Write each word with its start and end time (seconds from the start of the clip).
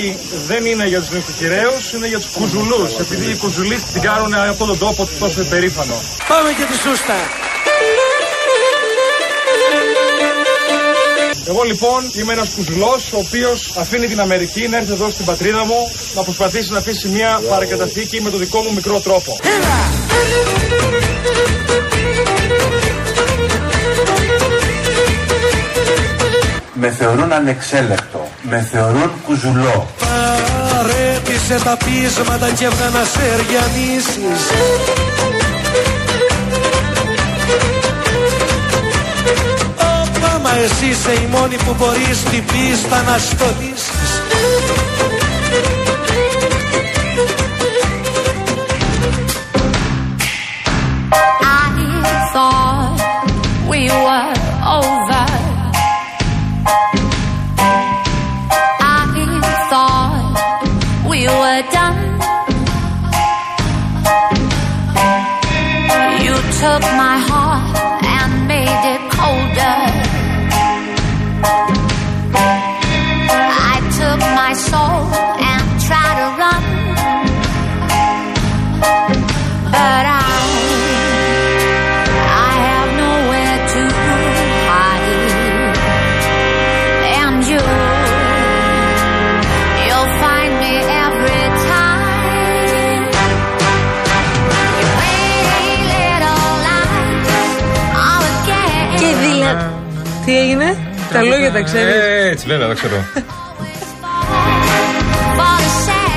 ότι 0.00 0.18
δεν 0.46 0.64
είναι 0.64 0.86
για 0.86 1.00
τους 1.00 1.10
νοικοκυρέους, 1.10 1.92
είναι 1.92 2.06
για 2.06 2.18
τους 2.18 2.28
κουζουλούς. 2.28 2.98
Επειδή 2.98 3.30
οι 3.30 3.36
κουζουλοί 3.36 3.76
την 3.92 4.02
κάνουν 4.02 4.34
από 4.34 4.64
τον 4.64 4.78
τόπο 4.78 5.04
τους 5.04 5.18
τόσο 5.18 5.40
υπερήφανο. 5.40 5.94
Πάμε 6.28 6.52
και 6.52 6.64
τη 6.64 6.76
σούστα. 6.78 7.14
Εγώ 11.46 11.62
λοιπόν 11.62 12.10
είμαι 12.12 12.32
ένας 12.32 12.48
κουζουλός 12.54 13.12
ο 13.12 13.18
οποίος 13.18 13.76
αφήνει 13.76 14.06
την 14.06 14.20
Αμερική 14.20 14.68
να 14.68 14.76
έρθει 14.76 14.92
εδώ 14.92 15.10
στην 15.10 15.24
πατρίδα 15.24 15.64
μου 15.64 15.92
να 16.14 16.22
προσπαθήσει 16.22 16.72
να 16.72 16.78
αφήσει 16.78 17.08
μια 17.08 17.40
παρακαταθήκη 17.48 18.20
με 18.20 18.30
το 18.30 18.36
δικό 18.36 18.60
μου 18.60 18.72
μικρό 18.72 19.00
τρόπο. 19.00 19.36
Με 26.74 26.90
θεωρούν 26.90 27.32
ανεξέλεκτο. 27.32 28.19
Με 28.42 28.68
θεωρούν 28.70 29.10
κουζουλό. 29.26 29.86
Παρέτησε 30.70 31.64
τα 31.64 31.76
πείσματα 31.76 32.50
και 32.50 32.64
έβγα 32.64 32.88
να 32.88 33.04
σε 33.04 33.20
ριανίσεις. 33.36 34.42
Μα 40.42 40.56
εσύ 40.56 40.86
είσαι 40.86 41.12
η 41.12 41.28
μόνη 41.30 41.56
που 41.56 41.74
μπορείς 41.78 42.22
την 42.22 42.44
πίστα 42.44 43.02
να 43.02 43.18
στολίσεις 43.18 44.10
took 66.60 66.82
my 66.82 67.09
τα 101.62 101.72
λόγια 101.72 101.84
τα 101.84 101.92
ξέρεις. 101.94 102.24
Ε, 102.24 102.28
έτσι 102.30 102.46
βέβαια, 102.46 102.66
τα 102.68 102.74
ξέρω. 102.74 102.96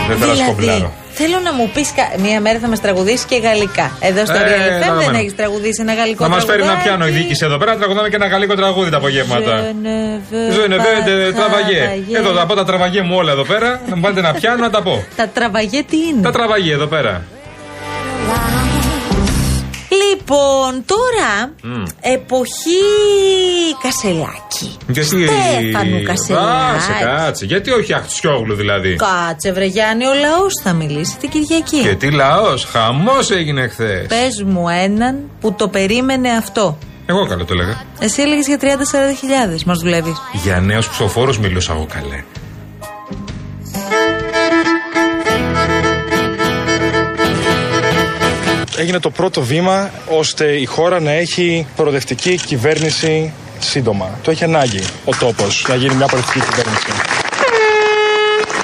Δεν 0.08 0.18
θέλω 0.18 0.32
να 0.32 0.36
Δηλαδή, 0.36 0.52
σκομπλάρω. 0.52 0.94
θέλω 1.20 1.40
να 1.44 1.54
μου 1.54 1.70
πεις 1.74 1.90
μία 2.26 2.40
μέρα 2.42 2.60
θα 2.60 2.68
μας 2.68 2.82
τραγουδήσεις 2.82 3.26
και 3.26 3.38
γαλλικά. 3.38 3.98
Εδώ 4.00 4.26
στο 4.26 4.36
Ε, 4.36 4.40
Real 4.40 4.44
FM 4.44 4.70
δεν 4.70 4.80
δεδομένο. 4.80 5.18
έχεις 5.18 5.36
τραγουδήσει 5.36 5.82
ένα 5.82 5.94
γαλλικό 5.94 6.24
Να 6.24 6.30
μας 6.30 6.46
φέρει 6.46 6.62
ένα 6.62 6.72
τραγουδάκι. 6.72 6.88
πιάνο 6.90 7.08
η 7.08 7.12
διοίκηση 7.18 7.46
εδώ 7.46 7.58
πέρα, 7.58 7.76
τραγουδάμε 7.76 8.10
και 8.10 8.16
ένα 8.16 8.28
γαλλικό 8.28 8.54
τραγούδι 8.56 8.90
τα 8.90 8.98
απογεύματα. 8.98 9.54
Je 9.62 9.74
ne 9.86 9.98
veux 10.32 10.52
Ζωνεβέντε, 10.56 11.14
pas 11.30 11.34
τραβαγέ. 11.40 11.82
travailler. 11.86 12.18
Εδώ 12.20 12.34
θα 12.34 12.46
πω 12.46 12.54
τα 12.56 12.66
τραβαγέ 12.66 13.02
μου 13.02 13.16
όλα 13.16 13.32
εδώ 13.32 13.44
πέρα. 13.44 13.82
Να 13.90 13.96
μου 13.96 14.02
βάλετε 14.02 14.20
ένα 14.20 14.34
πιάνο 14.34 14.58
να 14.64 14.70
τα 14.70 14.82
πω. 14.82 15.04
Τα 15.16 15.28
τραβαγέ 15.34 15.84
τι 15.90 15.98
είναι; 16.08 16.22
Τα 16.22 16.32
τραβαγέ 16.32 16.74
εδώ 16.74 16.86
πέρα. 16.86 17.22
Λοιπόν, 20.14 20.84
τώρα 20.86 21.54
εποχή 22.02 22.84
Κασελάκη. 23.82 24.78
Γιατί. 24.88 25.28
Στέφανου 25.28 26.04
Κάτσε, 26.04 26.34
Κασελάκη. 26.34 27.04
κάτσε. 27.04 27.46
Γιατί 27.46 27.72
όχι 27.72 27.94
Αχτσιόγλου 27.94 28.56
δηλαδή; 28.56 28.96
Κάτσε 28.96 29.52
βρε 29.52 29.66
Γιάννη, 29.66 30.06
ο 30.06 30.14
λαός 30.14 30.54
θα 30.64 30.74
μιλήσει 30.74 31.18
την 31.18 31.30
Κυριακή. 31.30 31.82
Και 31.82 31.96
τι 31.96 32.12
λαός, 32.12 32.66
χαμός 32.66 33.32
έγινε 33.32 33.68
χθες. 33.68 34.06
Πες 34.08 34.44
μου 34.46 34.70
έναν 34.70 35.30
που 35.40 35.54
το 35.54 35.68
περίμενε 35.68 36.30
αυτό. 36.30 36.78
Εγώ 37.06 37.28
καλό 37.28 37.46
το 37.46 37.54
έλεγα. 37.54 37.82
Εσύ 38.00 38.22
έλεγες 38.22 38.48
για 38.48 38.58
30-40 38.58 39.16
χιλιάδες. 39.20 39.64
Μας 39.64 39.80
δουλεύεις. 39.80 40.16
Για 40.44 40.60
νέου 40.60 40.80
ψηφοφόρου 40.80 41.40
μιλούσα 41.40 41.74
εγώ 41.74 41.88
καλέ. 41.94 42.24
Έγινε 48.78 49.00
το 49.00 49.10
πρώτο 49.10 49.42
βήμα 49.42 49.92
ώστε 50.10 50.52
η 50.52 50.66
χώρα 50.66 51.00
να 51.00 51.12
έχει 51.12 51.68
προοδευτική 51.76 52.36
κυβέρνηση 52.36 53.34
σύντομα. 53.60 54.20
Το 54.24 54.32
έχει 54.32 54.44
ανάγκη 54.44 54.84
ο 55.06 55.16
τόπος 55.20 55.66
να 55.70 55.76
γίνει 55.76 55.96
μια 55.96 56.06
προοδευτική 56.06 56.40
κυβέρνηση. 56.46 57.23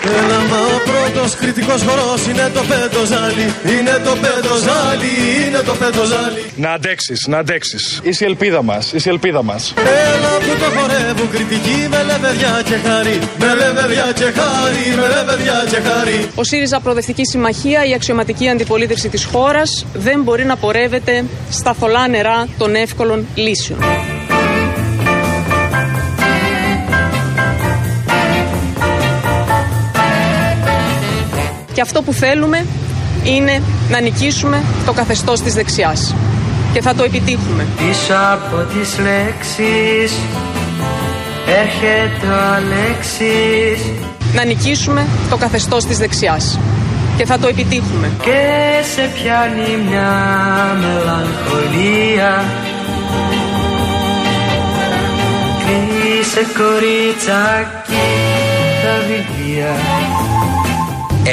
Έλα 0.04 0.40
μα 0.50 0.58
ο 0.58 0.80
πρώτος 0.90 1.36
κριτικός 1.36 1.82
χορός 1.84 2.26
είναι 2.28 2.50
το 2.54 2.62
πέντοζάλι 2.70 3.54
Είναι 3.80 4.02
το 4.04 4.14
πέντοζάλι, 4.24 5.12
είναι 5.48 5.58
το 5.66 5.74
πέντοζάλι 5.74 6.44
Να 6.56 6.72
αντέξεις, 6.72 7.28
να 7.28 7.38
αντέξεις. 7.38 8.00
Είσαι 8.04 8.24
η 8.24 8.28
ελπίδα 8.28 8.64
μας, 8.64 8.94
είσαι 8.94 9.10
η 9.10 9.12
ελπίδα 9.12 9.44
μας. 9.44 9.74
Έλα 9.78 10.34
που 10.40 10.60
το 10.60 10.80
χορεύουν 10.80 11.30
κριτικοί 11.30 11.88
με 11.90 12.04
λεβεδιά 12.04 12.62
και 12.66 12.76
χάρη 12.88 13.20
Με 13.40 13.54
λεβεδιά 13.54 14.12
και 14.16 14.24
χάρη, 14.24 14.86
με 14.96 15.08
λεβεδιά 15.16 15.64
και 15.70 15.90
χάρη 15.90 16.28
Ο 16.36 16.44
ΣΥΡΙΖΑ 16.44 16.80
Προοδευτική 16.80 17.26
Συμμαχία, 17.26 17.86
η 17.86 17.94
αξιωματική 17.94 18.50
αντιπολίτευση 18.50 19.10
της 19.10 19.26
χώρας, 19.26 19.86
δεν 19.94 20.22
μπορεί 20.22 20.46
να 20.46 20.56
πορεύεται 20.58 21.26
στα 21.50 21.74
θολά 21.74 22.08
νερά 22.08 22.48
των 22.58 22.76
εύκολων 22.76 23.28
λύσεων. 23.36 23.80
Και 31.74 31.82
αυτό 31.82 32.02
που 32.02 32.14
θέλουμε 32.14 32.66
είναι 33.24 33.62
να 33.90 34.02
νικήσουμε 34.02 34.64
το 34.86 34.94
καθεστώς 34.94 35.42
της 35.42 35.54
δεξιάς. 35.54 36.16
Και 36.74 36.82
θα 36.82 36.96
το 36.96 37.04
επιτύχουμε. 37.04 37.68
Πίσω 37.78 38.14
από 38.32 38.56
τις 38.74 38.98
λέξεις 38.98 40.18
έρχεται 41.48 42.28
ο 42.28 42.54
Αλέξης 42.56 43.86
Να 44.34 44.46
νικήσουμε 44.46 45.06
το 45.30 45.38
καθεστώς 45.38 45.86
της 45.86 45.98
δεξιάς. 45.98 46.60
Και 47.18 47.26
θα 47.26 47.40
το 47.40 47.48
επιτύχουμε. 47.48 48.10
και 48.24 48.42
σε 48.96 49.10
πιάνει 49.14 49.90
μια 49.90 50.12
μελαγχολία 50.80 52.44
Κλείσε 55.66 56.46
κοριτσάκι 56.58 58.06
τα 58.84 58.96
βιβλία 59.08 59.76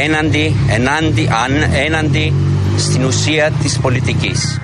έναντι, 0.04 0.56
ενάντι, 0.70 1.28
αν, 1.44 1.70
έναντι 1.74 2.34
στην 2.78 3.04
ουσία 3.04 3.52
της 3.62 3.78
πολιτικής. 3.78 4.60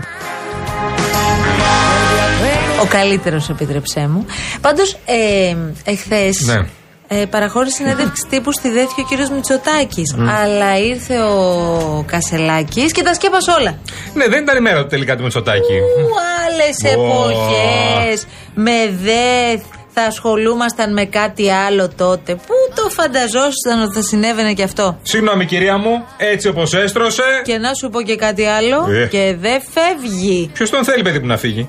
Ο 2.83 2.87
καλύτερος, 2.89 3.49
επιτρέψέ 3.49 4.09
μου. 4.09 4.27
Πάντως, 4.61 4.97
ε, 5.05 5.57
εχθές. 5.85 6.41
Ναι. 6.41 6.67
Ε, 7.09 7.25
παραχώρησε 7.27 7.77
συνέντευξη 7.77 8.27
τύπου 8.31 8.53
στη 8.53 8.71
ΔΕΘ 8.71 8.87
και 8.95 9.01
ο 9.01 9.05
κύριος 9.09 9.31
Μητσοτάκης. 9.31 10.17
Αλλά 10.43 10.79
ήρθε 10.79 11.23
ο 11.23 12.05
Κασελάκης 12.07 12.93
και 12.93 13.03
τα 13.03 13.15
σκέπασε 13.15 13.51
όλα. 13.51 13.79
Ναι, 14.15 14.29
δεν 14.29 14.43
ήταν 14.43 14.57
η 14.57 14.61
μέρα 14.61 14.83
του 14.83 14.89
τελικά 14.89 15.17
του 15.17 15.23
Μητσοτάκη. 15.23 15.79
Που 15.97 16.15
άλλες 16.45 16.97
Ω. 16.97 17.01
εποχές 17.01 18.27
με 18.55 18.73
ΔΕΘ 19.03 19.61
θα 19.95 20.03
ασχολούμασταν 20.03 20.93
με 20.93 21.05
κάτι 21.05 21.51
άλλο 21.51 21.89
τότε. 21.97 22.35
Πού 22.35 22.55
το 22.75 22.89
φανταζόσασταν 22.91 23.83
ότι 23.83 23.95
θα 23.95 24.03
συνέβαινε 24.03 24.53
και 24.53 24.63
αυτό; 24.63 24.99
Συγγνώμη 25.03 25.47
κυρία 25.47 25.77
μου, 25.79 26.05
έτσι 26.17 26.49
όπως 26.49 26.75
έστρωσε. 26.75 27.23
Και 27.45 27.59
να 27.59 27.75
σου 27.75 27.89
πω 27.89 28.03
και 28.03 28.17
κάτι 28.17 28.45
άλλο. 28.45 28.91
Ε. 28.91 29.07
Και 29.07 29.37
δεν 29.39 29.61
φεύγει. 29.73 30.51
Ποιος 30.53 30.71
τον 30.71 30.85
θέλει, 30.85 31.03
παιδί 31.03 31.19
μου, 31.19 31.27
να 31.27 31.37
φύγει; 31.37 31.69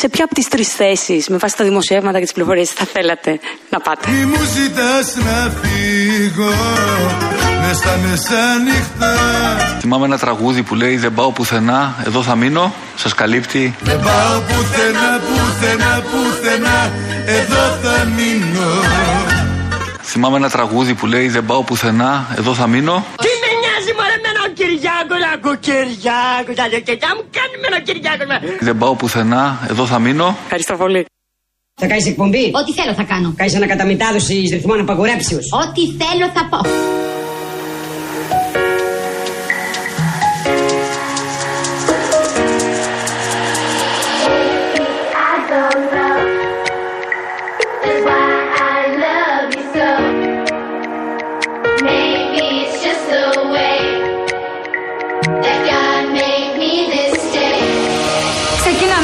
Σε 0.00 0.08
ποια 0.08 0.24
από 0.24 0.34
τις 0.34 0.48
τρεις 0.48 0.68
θέσεις, 0.68 1.28
με 1.28 1.36
βάση 1.36 1.56
τα 1.56 1.64
δημοσιεύματα 1.64 2.18
και 2.18 2.24
τις 2.24 2.32
πληροφορίες, 2.32 2.70
θα 2.70 2.84
θέλατε 2.84 3.40
να 3.70 3.80
πάτε; 3.80 4.10
Μη 4.10 4.24
μου 4.24 4.42
ζητάς 4.54 5.16
να 5.16 5.52
φύγω 5.60 6.52
μες 7.60 7.76
στα 7.76 7.96
μεσάνυχτα 7.96 9.14
Θυμάμαι 9.80 10.04
ένα 10.04 10.18
τραγούδι 10.18 10.62
που 10.62 10.74
λέει 10.74 10.96
Δεν 10.96 11.14
πάω 11.14 11.32
πουθενά, 11.32 11.94
εδώ 12.06 12.22
θα 12.22 12.34
μείνω. 12.36 12.74
Σας 12.96 13.14
καλύπτει. 13.14 13.74
Δεν 13.80 14.00
πάω 14.00 14.40
πουθενά, 14.40 15.20
πουθενά, 15.26 16.02
πουθενά 16.10 16.92
Εδώ 17.24 17.78
θα 17.82 18.04
μείνω 18.04 18.68
Θυμάμαι 20.02 20.36
ένα 20.36 20.50
τραγούδι 20.50 20.94
που 20.94 21.06
λέει 21.06 21.28
Δεν 21.28 21.44
πάω 21.46 21.62
πουθενά, 21.62 22.26
εδώ 22.38 22.54
θα 22.54 22.66
μείνω. 22.66 23.04
Τι 23.24 23.32
με 23.42 23.50
νοιάζει 23.60 23.92
μωρέ 23.98 24.16
εμένα 24.20 24.40
ο 24.46 24.50
Κυριάκο, 24.58 25.14
να 25.30 25.56
Κυριάκο, 25.56 26.52
τα 26.54 26.68
λεκετά 26.68 27.08
μου 27.16 27.24
κάνουμε 27.38 27.66
ένα 27.70 27.80
Κυριάκο. 27.80 28.24
Δεν 28.60 28.78
πάω 28.78 28.94
πουθενά, 28.94 29.66
εδώ 29.70 29.86
θα 29.86 29.98
μείνω. 29.98 30.36
Ευχαριστώ 30.44 30.76
πολύ. 30.76 31.06
Θα 31.80 31.86
κάνει 31.86 32.02
εκπομπή. 32.06 32.50
Ό,τι 32.60 32.72
θέλω 32.72 32.94
θα 32.94 33.02
κάνω. 33.02 33.34
Κάνει 33.36 33.56
ανακαταμετάδοση 33.56 34.34
ρυθμών 34.52 34.80
απαγορέψεω. 34.80 35.38
Ό,τι 35.38 35.82
θέλω 36.00 36.26
θα 36.34 36.48
πω. 36.50 36.58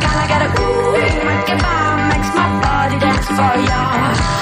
Gotta 0.00 0.28
get 0.28 0.42
a 0.42 0.48
ooh, 0.60 0.92
make 1.28 1.48
it 1.48 1.62
bow, 1.62 2.08
makes 2.08 2.30
my 2.34 2.48
body 2.62 2.98
dance 2.98 3.26
for 3.26 3.54
ya. 3.68 4.39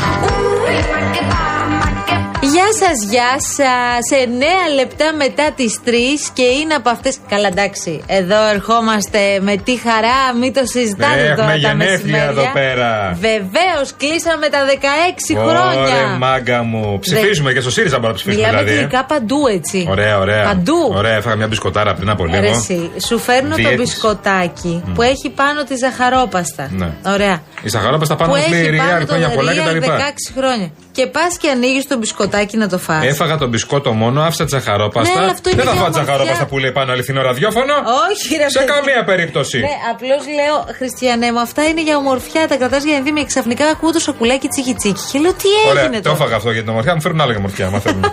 Σας, 2.80 2.98
γεια 3.10 3.32
σας. 3.56 3.98
Σε 4.10 4.16
9 4.16 4.74
λεπτά 4.74 5.12
μετά 5.12 5.46
τις 5.56 5.78
3 5.84 5.90
και 6.32 6.42
είναι 6.42 6.74
από 6.74 6.90
αυτέ. 6.90 7.12
Καλά, 7.28 7.48
εντάξει. 7.48 8.02
Εδώ 8.06 8.46
ερχόμαστε 8.54 9.18
με 9.40 9.56
τη 9.56 9.76
χαρά, 9.78 10.18
μην 10.40 10.52
το 10.52 10.60
συζητάτε 10.64 11.14
Ναι, 11.14 11.20
τώρα. 11.22 11.32
έχουμε 11.32 11.50
τα 11.50 11.56
γενέθλια 11.56 11.90
μεσημέρια. 11.90 12.28
εδώ 12.30 12.44
πέρα. 12.52 13.16
Βεβαίως, 13.20 13.86
κλείσαμε 13.96 14.48
τα 14.48 14.58
16 14.64 15.34
χρόνια. 15.34 15.80
Ωραία, 15.80 16.06
μάγκα 16.18 16.62
μου. 16.62 16.98
Ψηφίζουμε 16.98 17.52
και 17.52 17.60
στο 17.60 17.70
ΣΥΡΙΖΑ 17.70 17.94
μπορούμε 17.98 18.12
να 18.12 18.14
ψηφίσουμε 18.18 18.44
Μιλάμε 18.46 18.62
δηλαδή. 18.62 18.78
ε. 18.78 18.86
γλυκά 18.88 19.04
παντού 19.04 19.46
έτσι. 19.46 19.86
Ωραία, 19.90 20.18
ωραία. 20.18 20.44
Παντού. 20.44 20.92
Ωραία, 20.94 21.14
έφαγα 21.14 21.36
μια 21.36 21.46
μπισκοτάρα 21.46 21.94
πριν 21.94 22.10
από 22.10 22.24
λίγο. 22.26 22.40
Ρε 22.40 22.48
εσύ, 22.50 22.90
σου 23.06 23.18
φέρνω 23.18 23.48
το 23.48 23.54
Διέτης. 23.54 23.76
μπισκοτάκι 23.78 24.82
που 24.94 25.02
έχει 25.02 25.28
πάνω 25.30 25.64
τη 25.64 25.74
ζαχαρόπαστα. 25.76 26.68
Ναι. 26.70 26.90
Ωραία. 27.06 27.42
Η 27.62 27.68
Σαχαρόπαστα 27.68 28.16
πάνω 28.16 28.32
που 28.32 28.38
μου 28.38 28.50
λέει 28.50 28.60
έχει 28.60 28.70
Ρία, 28.70 28.82
πάνω 28.84 28.98
το 29.00 29.06
χρόνια 29.06 29.28
πολλά 29.28 29.52
real 29.52 29.76
κτλ. 29.76 29.90
16 29.90 30.32
χρόνια. 30.36 30.70
Και 30.92 31.06
πας 31.06 31.36
και 31.40 31.50
ανοίγεις 31.50 31.86
το 31.86 31.96
μπισκοτάκι 31.98 32.56
να 32.58 32.68
το 32.68 32.78
φας. 32.78 33.04
Έφαγα 33.04 33.36
τον 33.38 33.48
μπισκότο 33.48 33.92
μόνο, 33.92 34.22
άφησα 34.22 34.44
τη 34.44 34.50
ζαχαρόπαστα. 34.50 35.14
Ναι, 35.14 35.20
αλλά 35.22 35.30
αυτό 35.32 35.48
είναι 35.50 35.58
Δεν 35.62 35.66
θα 35.68 35.72
για 35.72 35.80
φάω 35.82 35.90
τη 35.90 35.94
ομορφιά. 35.98 36.14
ζαχαρόπαστα 36.14 36.46
που 36.50 36.58
λέει 36.58 36.72
πάνω 36.72 36.92
αληθινό 36.92 37.22
ραδιόφωνο. 37.22 37.74
Όχι, 38.10 38.28
ρε 38.42 38.48
Σε 38.50 38.58
παιδί. 38.58 38.70
καμία 38.72 39.04
περίπτωση. 39.04 39.58
Ναι, 39.58 39.74
απλώς 39.92 40.22
λέω, 40.38 40.56
Χριστιανέ 40.78 41.32
μου, 41.32 41.40
αυτά 41.40 41.62
είναι 41.68 41.82
για 41.82 41.96
ομορφιά. 41.96 42.48
Τα 42.48 42.56
κρατάς 42.56 42.82
για 42.84 42.96
ενδύμια. 42.96 43.24
Ξαφνικά 43.24 43.64
ακούω 43.74 43.92
το 43.92 43.98
σοκουλάκι 43.98 44.48
τσίκι 44.48 44.74
τσίκι. 44.74 45.02
Και 45.12 45.18
λέω, 45.18 45.32
τι 45.32 45.48
Ωραία, 45.70 45.82
έγινε 45.82 45.96
το 45.96 46.02
τώρα; 46.02 46.16
έφαγα 46.16 46.36
αυτό 46.36 46.50
για 46.50 46.60
την 46.60 46.70
ομορφιά. 46.70 46.94
Μου 46.94 47.00
φέρουν 47.00 47.20
άλλη 47.20 47.36
ομορφιά, 47.36 47.66
άμα 47.66 47.78
θέλουν. 47.78 48.04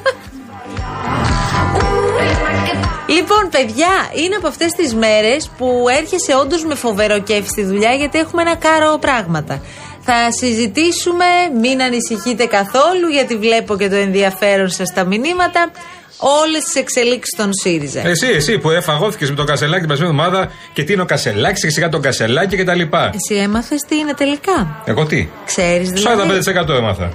Λοιπόν, 3.08 3.50
παιδιά, 3.52 3.88
είναι 4.24 4.36
από 4.36 4.48
αυτές 4.48 4.72
τις 4.72 4.94
μέρες 4.96 5.50
που 5.58 5.86
έρχεσαι 6.00 6.36
όντως 6.42 6.64
με 6.66 6.76
φοβερό 6.76 7.20
κέφι 7.20 7.48
στη 7.48 7.64
δουλειά 7.64 7.92
γιατί 7.94 8.20
έχουμε 8.20 8.42
ένα 8.42 8.56
κάρο 8.56 8.98
πράγματα. 9.00 9.62
Θα 10.08 10.32
συζητήσουμε, 10.32 11.26
μην 11.62 11.82
ανησυχείτε 11.82 12.46
καθόλου 12.46 13.08
γιατί 13.12 13.38
βλέπω 13.38 13.78
και 13.78 13.90
το 13.90 13.96
ενδιαφέρον 13.96 14.70
σας 14.70 14.88
στα 14.88 15.04
μηνύματα. 15.04 15.72
Όλες 16.18 16.64
τις 16.64 16.76
εξελίξεις 16.76 17.38
των 17.38 17.50
ΣΥΡΙΖΑ. 17.54 18.08
Εσύ, 18.08 18.28
εσύ 18.28 18.58
που 18.58 18.70
εφαγώθηκες 18.70 19.30
με 19.30 19.36
τον 19.36 19.46
Κασελάκη 19.46 19.80
την 19.80 19.88
περσμένη 19.88 20.12
εβδομάδα 20.12 20.52
και 20.74 20.84
τι 20.84 20.94
είναι 20.94 21.02
ο 21.02 21.06
Κασελάκης 21.06 21.62
και 21.64 21.70
σιγά 21.70 21.90
τον 21.90 22.02
Κασελάκη 22.02 22.56
κτλ. 22.58 22.82
Εσύ 22.82 23.42
έμαθες 23.44 23.80
τι 23.88 23.98
είναι 23.98 24.14
τελικά. 24.14 24.82
Εγώ 24.86 25.06
τι; 25.06 25.28
Ξέρεις 25.46 25.90
δηλαδή; 25.90 26.40
45% 26.66 26.70
έμαθα. 26.70 27.04
Α, 27.04 27.12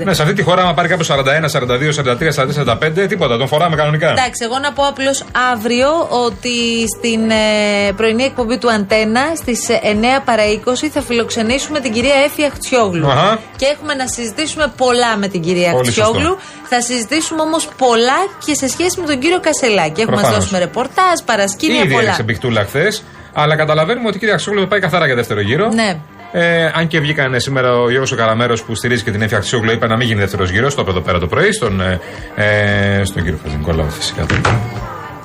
45. 0.00 0.04
Ναι, 0.04 0.14
σε 0.14 0.22
αυτή 0.22 0.34
τη 0.34 0.42
χώρα, 0.42 0.62
άμα 0.62 0.74
πάρει 0.74 0.88
κάποιος 0.88 1.08
41, 1.10 1.48
42, 1.48 1.92
43, 1.92 2.32
44, 2.32 2.64
45, 3.02 3.08
τίποτα. 3.08 3.36
Τον 3.38 3.48
φοράμε 3.48 3.76
κανονικά. 3.76 4.10
Εντάξει, 4.10 4.44
εγώ 4.44 4.58
να 4.58 4.72
πω 4.72 4.86
απλώς 4.86 5.24
αύριο 5.52 5.88
ότι 6.10 6.84
στην 6.98 7.30
ε, 7.30 7.92
πρωινή 7.96 8.22
εκπομπή 8.24 8.58
του 8.58 8.70
Αντένα 8.70 9.20
στις 9.36 9.66
9 9.70 9.74
παρα 10.24 10.42
20 10.64 10.88
θα 10.92 11.00
φιλοξενήσουμε 11.02 11.80
την 11.80 11.92
κυρία 11.92 12.14
Έφη 12.24 12.44
Αχτσιόγλου. 12.44 13.10
Αχα. 13.10 13.38
Και 13.56 13.66
έχουμε 13.66 13.94
να 13.94 14.06
συζητήσουμε 14.06 14.72
πολλά 14.76 15.16
με 15.16 15.28
την 15.28 15.40
κυρία 15.42 15.70
Πολύ 15.70 15.86
Αχτσιόγλου. 15.88 16.20
σωστό. 16.20 16.38
Θα 16.70 16.80
συζητήσουμε 16.80 17.40
όμως 17.42 17.68
πολλά 17.78 17.97
και 18.44 18.54
σε 18.54 18.68
σχέση 18.68 19.00
με 19.00 19.06
τον 19.06 19.18
κύριο 19.18 19.40
Κασελάκη. 19.40 20.00
Έχουμε 20.00 20.16
να 20.16 20.20
Προφανώς. 20.22 20.38
δώσουμε 20.38 20.58
ρεπορτάζ, 20.58 21.18
παρασκήνια, 21.24 21.78
Ήδη 21.80 21.88
πολλά. 21.88 22.02
έριξε 22.02 22.22
μπιχτούλα 22.22 22.64
χθες. 22.64 23.02
Αλλά 23.32 23.56
καταλαβαίνουμε 23.56 24.06
ότι 24.08 24.16
η 24.16 24.20
κυρία 24.20 24.34
Αξιόγλου 24.34 24.60
θα 24.60 24.68
πάει 24.68 24.80
καθαρά 24.80 25.06
για 25.06 25.14
δεύτερο 25.14 25.40
γύρο. 25.40 25.68
Ναι. 25.68 25.96
Ε, 26.32 26.64
αν 26.74 26.86
και 26.86 27.00
βγήκαν 27.00 27.40
σήμερα 27.40 27.72
ο 27.80 27.88
Γιώργος 27.90 28.14
Καραμέρο 28.14 28.56
που 28.66 28.74
στηρίζει 28.74 29.02
και 29.02 29.10
την 29.10 29.22
Έφη 29.22 29.34
Αξιόγλου, 29.34 29.70
είπε 29.72 29.86
να 29.86 29.96
μην 29.96 30.06
γίνει 30.06 30.20
δεύτερος 30.20 30.50
γύρος. 30.50 30.74
Το 30.74 30.80
είπε 30.82 30.90
εδώ 30.90 31.00
πέρα 31.00 31.18
το 31.18 31.26
πρωί 31.26 31.52
στον, 31.52 31.80
ε, 31.80 32.00
ε, 32.34 33.04
στον 33.04 33.22
κύριο 33.22 33.38
Χατζηνικολάου 33.42 33.90
φυσικά. 33.90 34.26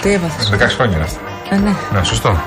Τι 0.02 0.14
έπαθες; 0.14 0.50
16 0.50 0.76
χρόνια 0.76 0.96
είναι 0.96 1.04
αυτά. 1.06 1.20
Ε, 1.52 1.56
ναι. 1.56 1.74
Ναι, 2.00 2.04
σωστό. 2.04 2.42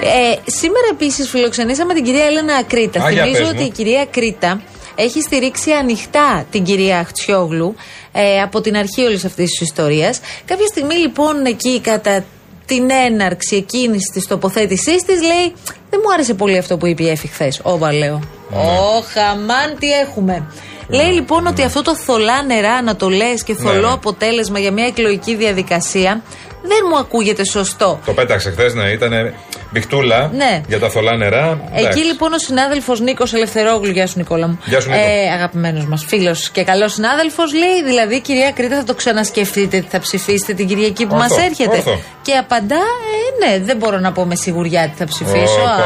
Ε, 0.00 0.50
σήμερα 0.50 0.86
επίσης 0.92 1.28
φιλοξενήσαμε 1.28 1.94
την 1.94 2.04
κυρία 2.04 2.24
Έλενα 2.24 2.54
Ακρίτα. 2.54 3.04
Α, 3.04 3.10
για 3.10 3.22
Θυμίζω 3.22 3.40
πες 3.42 3.48
ότι 3.50 3.58
μου. 3.60 3.66
η 3.66 3.70
κυρία 3.70 4.00
Ακρίτα 4.00 4.60
έχει 4.94 5.20
στηρίξει 5.20 5.70
ανοιχτά 5.70 6.46
την 6.50 6.64
κυρία 6.64 6.98
Αχτσιόγλου 6.98 7.74
ε, 8.12 8.40
από 8.40 8.60
την 8.60 8.76
αρχή 8.76 9.02
όλης 9.02 9.24
αυτής 9.24 9.50
της 9.50 9.60
ιστορίας. 9.60 10.20
Κάποια 10.44 10.66
στιγμή 10.66 10.94
λοιπόν 10.94 11.44
εκεί 11.44 11.80
κατά 11.80 12.24
την 12.66 12.90
έναρξη 12.90 13.56
εκείνης 13.56 14.04
της 14.12 14.26
τοποθέτησής 14.26 15.02
της 15.02 15.22
λέει: 15.22 15.52
Δεν 15.90 16.00
μου 16.04 16.12
άρεσε 16.12 16.34
πολύ 16.34 16.58
αυτό 16.58 16.76
που 16.76 16.86
είπε 16.86 17.02
η 17.02 17.08
Εφη 17.08 17.26
χθες. 17.26 17.60
Όβα 17.62 17.92
λέω. 17.92 18.20
Ναι. 18.50 18.58
Ω, 18.58 19.02
χαμάν, 19.12 19.76
τι 19.78 19.92
έχουμε. 19.92 20.46
Λέει 20.88 21.12
λοιπόν 21.12 21.46
ότι 21.46 21.62
αυτό 21.62 21.82
το 21.82 21.96
θολά 21.96 22.42
νερά 22.42 22.82
να 22.82 22.96
το 22.96 23.08
λες 23.10 23.42
και 23.44 23.54
θολό 23.54 23.86
Ναι. 23.86 23.92
αποτέλεσμα 23.92 24.58
για 24.58 24.72
μια 24.72 24.86
εκλογική 24.86 25.34
διαδικασία 25.34 26.22
δεν 26.62 26.78
μου 26.90 26.98
ακούγεται 26.98 27.44
σωστό. 27.44 28.00
Το 28.04 28.12
πέταξε 28.12 28.50
χθες, 28.50 28.74
ναι, 28.74 28.90
ήταν 28.90 29.34
μπιχτούλα 29.70 30.30
Ναι. 30.34 30.60
για 30.68 30.78
τα 30.78 30.88
θολά 30.90 31.16
νερά. 31.16 31.60
Εκεί 31.72 31.80
Εντάξει. 31.82 31.98
λοιπόν 32.04 32.32
ο 32.32 32.38
συνάδελφος 32.38 33.00
Νίκος 33.00 33.34
Ελευθερόγλου, 33.34 33.90
γεια 33.90 34.06
σου 34.06 34.14
Νικόλα 34.18 34.46
μου. 34.46 34.58
Γεια 34.64 34.80
σου, 34.80 34.88
Νίκο. 34.90 35.00
Ε, 35.02 35.32
Αγαπημένος 35.32 35.86
μας 35.86 36.04
φίλος 36.08 36.50
και 36.50 36.64
καλός 36.64 36.92
συνάδελφος, 36.92 37.54
λέει 37.54 37.82
δηλαδή 37.84 38.20
κυρία 38.20 38.50
Κρήτα, 38.52 38.76
θα 38.76 38.84
το 38.84 38.94
ξανασκεφτείτε 38.94 39.80
τι 39.80 39.86
θα 39.90 39.98
ψηφίσετε 39.98 40.52
την 40.54 40.66
Κυριακή 40.66 41.06
που 41.06 41.14
Ορθό, 41.16 41.34
μα 41.36 41.42
έρχεται. 41.42 41.76
ορθό. 41.76 41.98
Και 42.22 42.32
απαντά, 42.32 42.76
ε, 42.76 43.46
ναι, 43.58 43.64
δεν 43.64 43.76
μπορώ 43.76 43.98
να 43.98 44.12
πω 44.12 44.24
με 44.24 44.34
σιγουριά 44.34 44.88
τι 44.88 44.96
θα 44.98 45.04
ψηφίσω. 45.04 45.60
Όπα. 45.60 45.84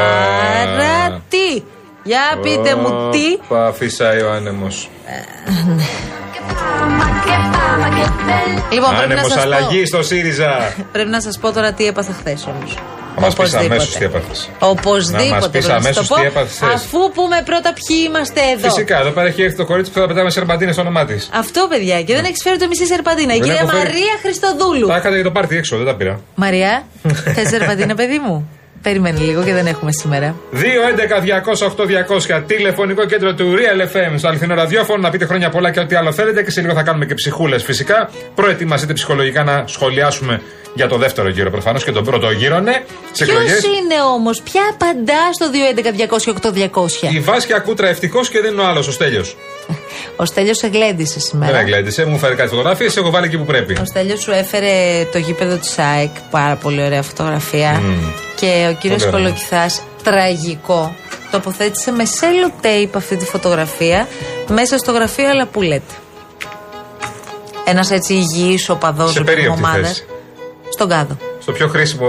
Άρα 0.63 1.23
τι. 1.29 1.63
Για 2.03 2.21
πείτε 2.43 2.75
μου 2.77 3.09
τι. 3.11 3.39
Όπα, 3.45 3.73
φυσάει 3.73 4.21
ο 4.23 4.31
άνεμος. 4.33 4.89
Λοιπόν, 8.73 8.91
πρέπει 8.97 9.09
να, 9.09 9.15
Άνεμο 9.15 9.29
σας 9.29 9.43
αλλαγής 9.43 9.91
πω, 9.91 10.03
στο 10.03 10.03
ΣΥΡΙΖΑ. 10.03 10.75
πρέπει 10.93 11.11
να 11.11 11.21
σας 11.21 11.39
πω 11.39 11.53
τώρα 11.53 11.73
τι 11.73 11.87
έπαθα 11.87 12.13
χθες 12.13 12.47
όμως. 12.47 12.75
Θα 13.15 13.21
μας 13.21 13.35
πεις 13.35 13.55
αμέσως 13.55 13.95
τι 13.97 14.05
έπαθες. 14.05 14.51
Οπωσδήποτε. 14.59 15.29
Να 15.29 15.35
μας 15.35 15.49
πεις 15.51 15.67
πρέπει 15.67 15.67
να 15.67 15.73
σας 15.73 15.85
αμέσως 15.85 16.09
το 16.09 16.15
πω, 16.15 16.21
τι 16.21 16.27
έπαθες. 16.27 16.63
Αφού 16.75 16.99
πούμε 17.15 17.43
πρώτα 17.45 17.73
ποιοι 17.79 17.97
είμαστε 18.07 18.41
εδώ. 18.55 18.69
Φυσικά, 18.69 19.01
εδώ 19.01 19.11
πέρα 19.11 19.27
έχει 19.27 19.43
έρθει 19.43 19.57
το 19.57 19.65
κορίτσι 19.65 19.91
που 19.93 19.99
θα 19.99 20.07
πετάμε 20.07 20.31
σερπαντίνε 20.31 20.73
στο 20.73 20.81
όνομά 20.81 21.05
της. 21.05 21.29
Αυτό, 21.33 21.67
παιδιά, 21.69 22.03
και 22.03 22.15
δεν 22.15 22.25
έχει 22.25 22.37
φέρει 22.43 22.59
το 22.59 22.67
μισή 22.69 22.87
σερπαντίνα. 22.87 23.35
Η 23.35 23.39
Δεν 23.39 23.47
κυρία 23.47 23.61
έχω 23.63 23.71
φέρει. 23.71 23.89
Μαρία 23.89 24.15
Χριστοδούλου. 24.23 24.87
Τα 24.87 24.97
έκανα 24.97 25.15
για 25.15 25.25
το 25.25 25.31
πάρτι 25.31 25.57
έξω, 25.57 25.77
δεν 25.77 25.87
τα 25.87 25.95
πήρα. 25.97 26.21
Μαριά, 26.35 26.85
θες 27.35 27.49
σερπαντίνα, 27.49 27.95
παιδί 27.95 28.19
μου; 28.19 28.49
Περιμένει 28.89 29.19
λίγο 29.19 29.43
και 29.45 29.53
δεν 29.53 29.67
έχουμε 29.67 29.93
σήμερα. 29.93 30.37
2-11-200-8-200 30.53 32.43
τηλεφωνικό 32.47 33.05
κέντρο 33.07 33.35
του 33.35 33.55
Real 33.57 33.83
FM 33.83 34.15
στο 34.19 34.29
αληθινό 34.29 34.55
ραδιόφωνο. 34.55 35.03
Να 35.03 35.11
πείτε 35.11 35.25
χρόνια 35.25 35.49
πολλά 35.51 35.71
και 35.71 35.81
ό,τι 35.81 35.95
άλλο 35.95 36.13
θέλετε. 36.13 36.43
Και 36.43 36.51
σε 36.51 36.61
λίγο 36.61 36.75
θα 36.75 36.83
κάνουμε 36.83 37.07
και 37.07 37.15
ψυχούλες 37.15 37.63
φυσικά. 37.63 38.11
Προετοιμαστείτε 38.35 38.93
ψυχολογικά 38.93 39.45
να 39.45 39.65
σχολιάσουμε 39.67 40.43
για 40.75 40.89
το 40.89 40.97
δεύτερο 40.97 41.29
γύρο 41.29 41.51
προφανώς 41.51 41.85
και 41.85 41.93
τον 41.93 42.05
πρώτο 42.05 42.31
γύρο, 42.31 42.61
ναι. 42.61 42.73
Σε 43.13 43.25
Ποιος 43.25 43.29
εκλογές. 43.39 43.63
είναι 43.65 44.03
όμως, 44.15 44.43
ποια 44.43 44.63
απαντά 44.73 45.33
στο 45.33 45.47
211-200-8-200. 45.51 47.13
Η 47.13 47.21
Βάσκια 47.21 47.59
Κούτρα 47.59 47.89
ευτυχώς 47.89 48.29
και 48.29 48.41
δεν 48.41 48.53
είναι 48.53 48.63
ο 48.63 48.67
άλλος, 48.67 48.89
ο 48.89 48.93
Στέλιος. 48.93 49.37
Ο 50.17 50.25
Στέλιος 50.25 50.63
εγκλέντησε 50.63 51.21
σήμερα. 51.21 51.53
Δεν 51.53 51.61
έγκλεντησε, 51.61 52.05
μου 52.05 52.19
φέρει 52.19 52.35
κάτι 52.35 52.49
φωτογραφίες, 52.49 52.97
έχω 52.97 53.11
βάλει 53.11 53.27
εκεί 53.27 53.39
που 53.39 53.45
πρέπει. 53.45 53.77
Ο 53.81 53.85
Στέλιος 53.85 54.21
σου 54.21 54.31
έφερε 54.31 55.05
το 55.13 55.19
γήπεδο 55.19 55.57
της 55.57 55.79
ΑΕΚ. 55.79 56.11
Πάρα 56.31 56.55
πολύ 56.55 56.83
ωραία 56.83 57.03
φωτογραφία. 57.03 57.81
Μμμ. 57.83 58.09
Και 58.37 58.69
ο 58.71 58.75
κύριος 58.81 59.03
Φοβερό. 59.03 59.23
Κολοκυθάς, 59.23 59.83
τραγικό, 60.03 60.95
τοποθέτησε 61.31 61.91
με 61.91 62.05
σέλο 62.05 62.53
τέιπ 62.61 62.97
αυτή 62.97 63.17
τη 63.17 63.25
φωτογραφία 63.25 64.09
μέσα 64.49 64.79
στο 64.79 64.93
γραφείο, 64.93 65.29
αλλά 65.29 65.47
που 65.47 65.63
λέτε. 65.63 65.95
Ένας 67.65 67.91
έτσι 67.91 68.15
υγιής 68.15 68.69
οπαδός 68.69 69.13
Σε 69.13 69.19
λοιπόν 69.19 69.35
περίοπτη 69.35 69.59
ομάδα. 69.65 69.87
θέση. 69.87 70.07
στον 70.73 70.89
κάδο. 70.89 71.17
Στο 71.47 71.55
πιο 71.55 71.69
χρήσιμο. 71.69 72.07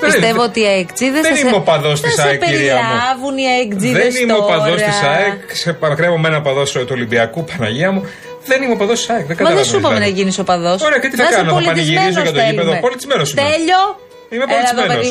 Δεν- 0.00 0.10
Πιστεύω 0.10 0.42
ότι 0.42 0.60
οι 0.60 0.66
αεκτζίδες 0.66 1.22
Δεν 1.22 1.36
είμαι 1.36 1.56
οπαδό 1.56 1.92
τη 1.92 2.00
θα 2.00 2.10
σε 2.10 2.22
ΑΕΚ, 2.28 2.40
κυρία 2.44 2.74
μου. 2.74 2.80
περιλάβουν 2.80 3.34
οι 3.42 3.46
αεκτζίδες 3.54 4.12
Δεν 4.14 4.22
είμαι 4.22 4.32
οπαδό 4.32 4.74
της 4.74 5.00
ΑΕΚ. 5.14 5.40
Σε 5.62 5.72
παρακρεύω 5.72 6.18
με 6.18 6.28
ένα 6.28 6.36
οπαδό 6.36 6.62
του 6.62 6.86
Ολυμπιακού, 6.90 7.44
Παναγία 7.44 7.90
μου. 7.92 8.02
Δεν 8.46 8.62
είμαι 8.62 8.72
οπαδό 8.72 8.92
της 8.92 9.08
ΑΕΚ. 9.10 9.18
Δεν 9.18 9.26
Μα 9.28 9.34
δεν 9.34 9.36
καταλαβαίνω. 9.36 9.64
σου 9.70 9.76
είπαμε 9.78 9.94
να 9.98 10.00
δηλαδή. 10.04 10.20
γίνει 10.20 10.34
οπαδό. 10.40 10.72
Ωραία, 10.86 10.98
και 11.02 11.08
τι 11.08 11.16
θα 11.16 11.24
κάνω, 11.24 11.52
θα 11.58 11.62
πανηγυρίζω 11.64 12.20
για 12.26 12.32
το 12.32 12.40
γήπεδο. 12.48 12.72
Πολιτισμένος 12.86 13.32
είμαι. 13.32 13.42
Τέλειο. 13.42 13.80
Είμαι 14.32 14.44
Έλα 14.48 14.70
εδώ, 14.72 14.82
πολιτισμένος. 14.82 14.96
παιδί 14.96 15.10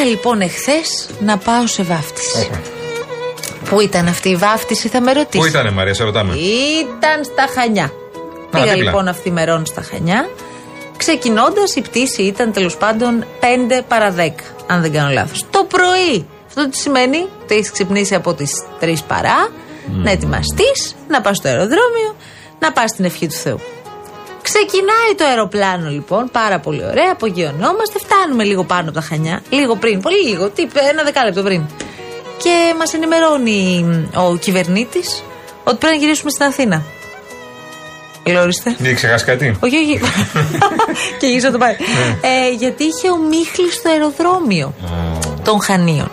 Είχα 0.00 0.08
λοιπόν 0.08 0.40
εχθές 0.40 1.08
να 1.20 1.38
πάω 1.38 1.66
σε 1.66 1.82
βάφτιση. 1.82 2.50
Πού 3.68 3.80
ήταν 3.80 4.08
αυτή 4.08 4.28
η 4.28 4.36
βάφτιση, 4.36 4.88
θα 4.88 5.00
με 5.00 5.12
ρωτήσεις; 5.12 5.40
Πού 5.40 5.46
ήτανε, 5.46 5.70
Μαρία, 5.70 5.94
σε 5.94 6.04
ρωτάμε. 6.04 6.34
Ήταν 6.34 7.24
στα 7.24 7.48
Χανιά. 7.54 7.92
Πήγα 8.50 8.64
δίπλα. 8.64 8.82
λοιπόν 8.82 9.08
αυθημερών 9.08 9.66
στα 9.66 9.82
Χανιά. 9.82 10.28
Ξεκινώντας, 10.96 11.74
η 11.74 11.80
πτήση 11.80 12.22
ήταν 12.22 12.52
τέλος 12.52 12.76
πάντων 12.76 13.24
5 13.40 13.82
παρα 13.88 14.10
10, 14.10 14.54
αν 14.66 14.80
δεν 14.80 14.92
κάνω 14.92 15.12
λάθος. 15.12 15.46
Το 15.50 15.64
πρωί. 15.64 16.26
Αυτό 16.46 16.68
τι 16.68 16.76
σημαίνει, 16.76 17.28
ότι 17.42 17.54
έχεις 17.54 17.70
ξυπνήσει 17.70 18.14
από 18.14 18.34
τις 18.34 18.52
3 18.80 18.94
παρά, 19.06 19.48
να 19.86 20.10
ετοιμαστείς, 20.10 20.96
να 21.08 21.20
πας 21.20 21.36
στο 21.36 21.48
αεροδρόμιο, 21.48 22.16
να 22.58 22.72
πας 22.72 22.90
στην 22.90 23.04
ευχή 23.04 23.26
του 23.26 23.34
Θεού. 23.34 23.60
Ξεκινάει 24.52 25.12
το 25.16 25.24
αεροπλάνο 25.24 25.88
λοιπόν, 25.90 26.30
πάρα 26.32 26.58
πολύ 26.60 26.84
ωραία, 26.84 27.10
απογειωνόμαστε, 27.12 27.98
φτάνουμε 27.98 28.44
λίγο 28.44 28.64
πάνω 28.64 28.82
από 28.82 28.92
τα 28.92 29.00
Χανιά, 29.00 29.42
λίγο 29.50 29.76
πριν, 29.76 30.00
πολύ 30.00 30.28
λίγο, 30.28 30.50
τι, 30.50 30.62
ένα 30.90 31.02
δεκάλεπτο 31.02 31.42
πριν. 31.42 31.62
Και 32.42 32.74
μας 32.78 32.94
ενημερώνει 32.94 33.84
ο 34.14 34.36
κυβερνήτης 34.36 35.22
ότι 35.64 35.76
πρέπει 35.76 35.94
να 35.96 36.00
γυρίσουμε 36.00 36.30
στην 36.30 36.44
Αθήνα. 36.44 36.82
Λέω, 38.26 38.42
ορίστε. 38.42 38.76
Δεν 38.78 38.94
ξεχάσεις 38.94 39.26
κάτι; 39.26 39.56
Όχι, 39.60 39.76
όχι. 39.76 40.00
και 41.18 41.26
γύρισα 41.26 41.46
να 41.46 41.52
το 41.52 41.58
πάει. 41.58 41.76
ε, 42.20 42.50
γιατί 42.58 42.84
είχε 42.84 43.10
ομίχλη 43.10 43.72
στο 43.72 43.88
αεροδρόμιο 43.90 44.74
των 45.44 45.62
Χανίων. 45.62 46.10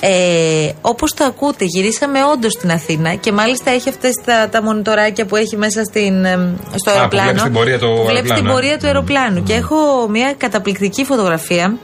Ε, 0.00 0.68
Όπως 0.80 1.14
το 1.14 1.24
ακούτε, 1.24 1.64
γυρίσαμε 1.64 2.18
όντως 2.24 2.52
στην 2.52 2.70
Αθήνα 2.70 3.14
και 3.14 3.32
μάλιστα 3.32 3.70
έχει 3.70 3.88
αυτές 3.88 4.12
τα, 4.24 4.48
τα 4.48 4.62
μονιτοράκια 4.62 5.26
που 5.26 5.36
έχει 5.36 5.56
μέσα 5.56 5.84
στην, 5.84 6.24
εμ, 6.24 6.54
στο 6.74 6.90
Α, 6.90 6.92
που 6.92 6.98
αεροπλάνο. 6.98 7.26
βλέπεις 7.30 7.42
την 7.42 7.52
πορεία 7.52 7.78
του 7.78 7.86
Που 7.96 8.06
βλέπεις 8.06 8.30
αεροπλάνου, 8.30 8.40
την 8.40 8.46
ε. 8.46 8.52
πορεία 8.52 8.78
του 8.78 8.86
αεροπλάνου. 8.86 9.42
Και 9.42 9.52
έχω 9.54 10.08
μια 10.08 10.34
καταπληκτική 10.36 11.04
φωτογραφία 11.04 11.76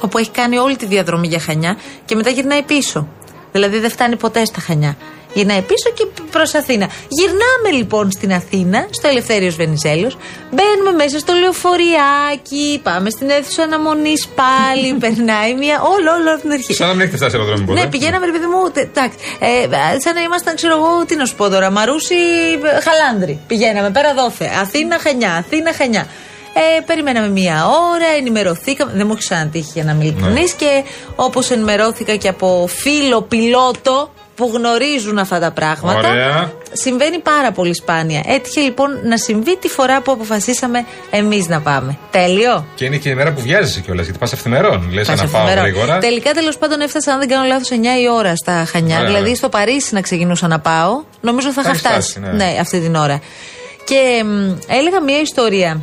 όπου 0.00 0.18
έχει 0.18 0.30
κάνει 0.30 0.58
όλη 0.58 0.76
τη 0.76 0.86
διαδρομή 0.86 1.26
για 1.26 1.40
Χανιά 1.40 1.76
και 2.04 2.14
μετά 2.14 2.30
γυρνάει 2.30 2.62
πίσω. 2.62 3.08
Δηλαδή 3.52 3.78
δεν 3.78 3.90
φτάνει 3.90 4.16
ποτέ 4.16 4.44
στα 4.44 4.60
Χανιά. 4.60 4.96
Γυρνάει 5.34 5.60
πίσω 5.62 5.90
και 5.94 6.06
προς 6.30 6.54
Αθήνα. 6.54 6.88
Γυρνάμε 7.08 7.70
λοιπόν 7.78 8.10
στην 8.10 8.32
Αθήνα, 8.32 8.86
στο 8.90 9.08
Ελευθέριος 9.08 9.54
Βενιζέλος, 9.56 10.16
μπαίνουμε 10.50 10.92
μέσα 11.04 11.18
στο 11.18 11.32
λεωφοριάκι, 11.32 12.80
πάμε 12.82 13.10
στην 13.10 13.30
αίθουσα 13.30 13.62
αναμονής 13.62 14.28
πάλι, 14.28 14.92
περνάει 15.04 15.54
μια. 15.54 15.80
Όλο, 15.82 16.12
όλο 16.12 16.32
από 16.32 16.40
την 16.40 16.52
αρχή. 16.52 16.72
Σαν 16.74 16.86
να 16.86 16.92
μην 16.92 17.02
έχετε 17.02 17.16
φτάσει 17.16 17.30
σε 17.30 17.36
αεροδρόμιο 17.36 17.66
ποτέ. 17.66 17.80
Ναι, 17.80 17.88
πηγαίναμε, 17.88 18.26
ρε 18.26 18.32
παιδί 18.32 18.46
μου. 18.46 18.70
τε- 18.70 18.88
Εντάξει. 18.96 19.18
Ε, 19.38 20.00
σαν 20.00 20.14
να 20.14 20.20
ήμασταν, 20.20 20.54
ξέρω 20.54 20.74
εγώ, 20.76 21.04
τι 21.06 21.16
να 21.16 21.24
σου 21.24 21.34
πω 21.34 21.48
τώρα. 21.48 21.70
Μαρούσι 21.70 22.14
ε, 22.14 22.80
Χαλάνδρη. 22.80 23.40
Πηγαίναμε 23.46 23.90
πέρα 23.90 24.14
δόθε. 24.14 24.50
Αθήνα 24.60 24.98
Χανιά, 24.98 25.32
Αθήνα 25.34 25.72
Χανιά. 25.74 26.06
Ε, 26.54 26.80
περιμέναμε 26.80 27.28
μία 27.28 27.66
ώρα, 27.66 28.06
ενημερωθήκαμε. 28.18 28.92
Δεν 28.94 29.06
μου 29.06 29.12
έχεις 29.12 29.24
ξανατύχει 29.24 29.70
για 29.74 29.84
να 29.84 29.90
είμαι 29.92 30.04
ειλικρινή. 30.04 30.44
Και 30.56 30.82
όπως 31.16 31.50
ενημερώθηκα 31.50 32.14
και 32.16 32.28
από 32.28 32.68
φίλο 32.76 33.22
πιλότο 33.22 34.10
που 34.46 34.50
γνωρίζουν 34.54 35.18
αυτά 35.18 35.38
τα 35.40 35.50
πράγματα. 35.50 36.08
Ωραία. 36.08 36.52
Συμβαίνει 36.72 37.18
πάρα 37.18 37.52
πολύ 37.52 37.74
σπάνια. 37.74 38.22
Έτυχε 38.26 38.60
λοιπόν 38.60 38.88
να 39.04 39.16
συμβεί 39.16 39.56
τη 39.56 39.68
φορά 39.68 40.00
που 40.00 40.12
αποφασίσαμε 40.12 40.84
εμείς 41.10 41.48
να 41.48 41.60
πάμε. 41.60 41.98
Τέλειο. 42.10 42.64
Και 42.74 42.84
είναι 42.84 42.96
και 42.96 43.08
η 43.08 43.14
μέρα 43.14 43.32
που 43.32 43.40
βιάζεσαι 43.40 43.80
κιόλας, 43.80 44.04
γιατί 44.04 44.18
πας 44.18 44.32
ευθυμερών. 44.32 44.88
Λες 44.92 45.06
Πας 45.06 45.20
να 45.22 45.28
πάω 45.28 45.42
εφημερών. 45.46 45.64
γρήγορα. 45.70 45.98
Τελικά 45.98 46.30
τέλος 46.32 46.58
πάντων 46.58 46.80
έφτασα, 46.80 47.12
αν 47.12 47.18
δεν 47.18 47.28
κάνω 47.28 47.46
λάθος, 47.46 47.70
9 47.70 47.74
η 48.02 48.08
ώρα 48.18 48.36
στα 48.36 48.64
Χανιά. 48.72 48.94
Ωραία, 48.94 49.06
δηλαδή 49.06 49.22
ωραία. 49.24 49.34
στο 49.34 49.48
Παρίσι 49.48 49.94
να 49.94 50.00
ξεκινούσα 50.00 50.46
να 50.48 50.58
πάω. 50.58 51.02
Νομίζω 51.20 51.52
θα 51.52 51.62
Θα 51.62 51.70
είχα 51.70 51.70
έχεις 51.70 51.80
φτάσει. 51.88 52.18
φτάσει, 52.18 52.36
ναι. 52.36 52.56
αυτή 52.60 52.80
την 52.80 52.94
ώρα. 52.94 53.20
Και 53.84 54.24
μ, 54.24 54.52
έλεγα 54.68 55.02
μια 55.02 55.20
ιστορία. 55.20 55.80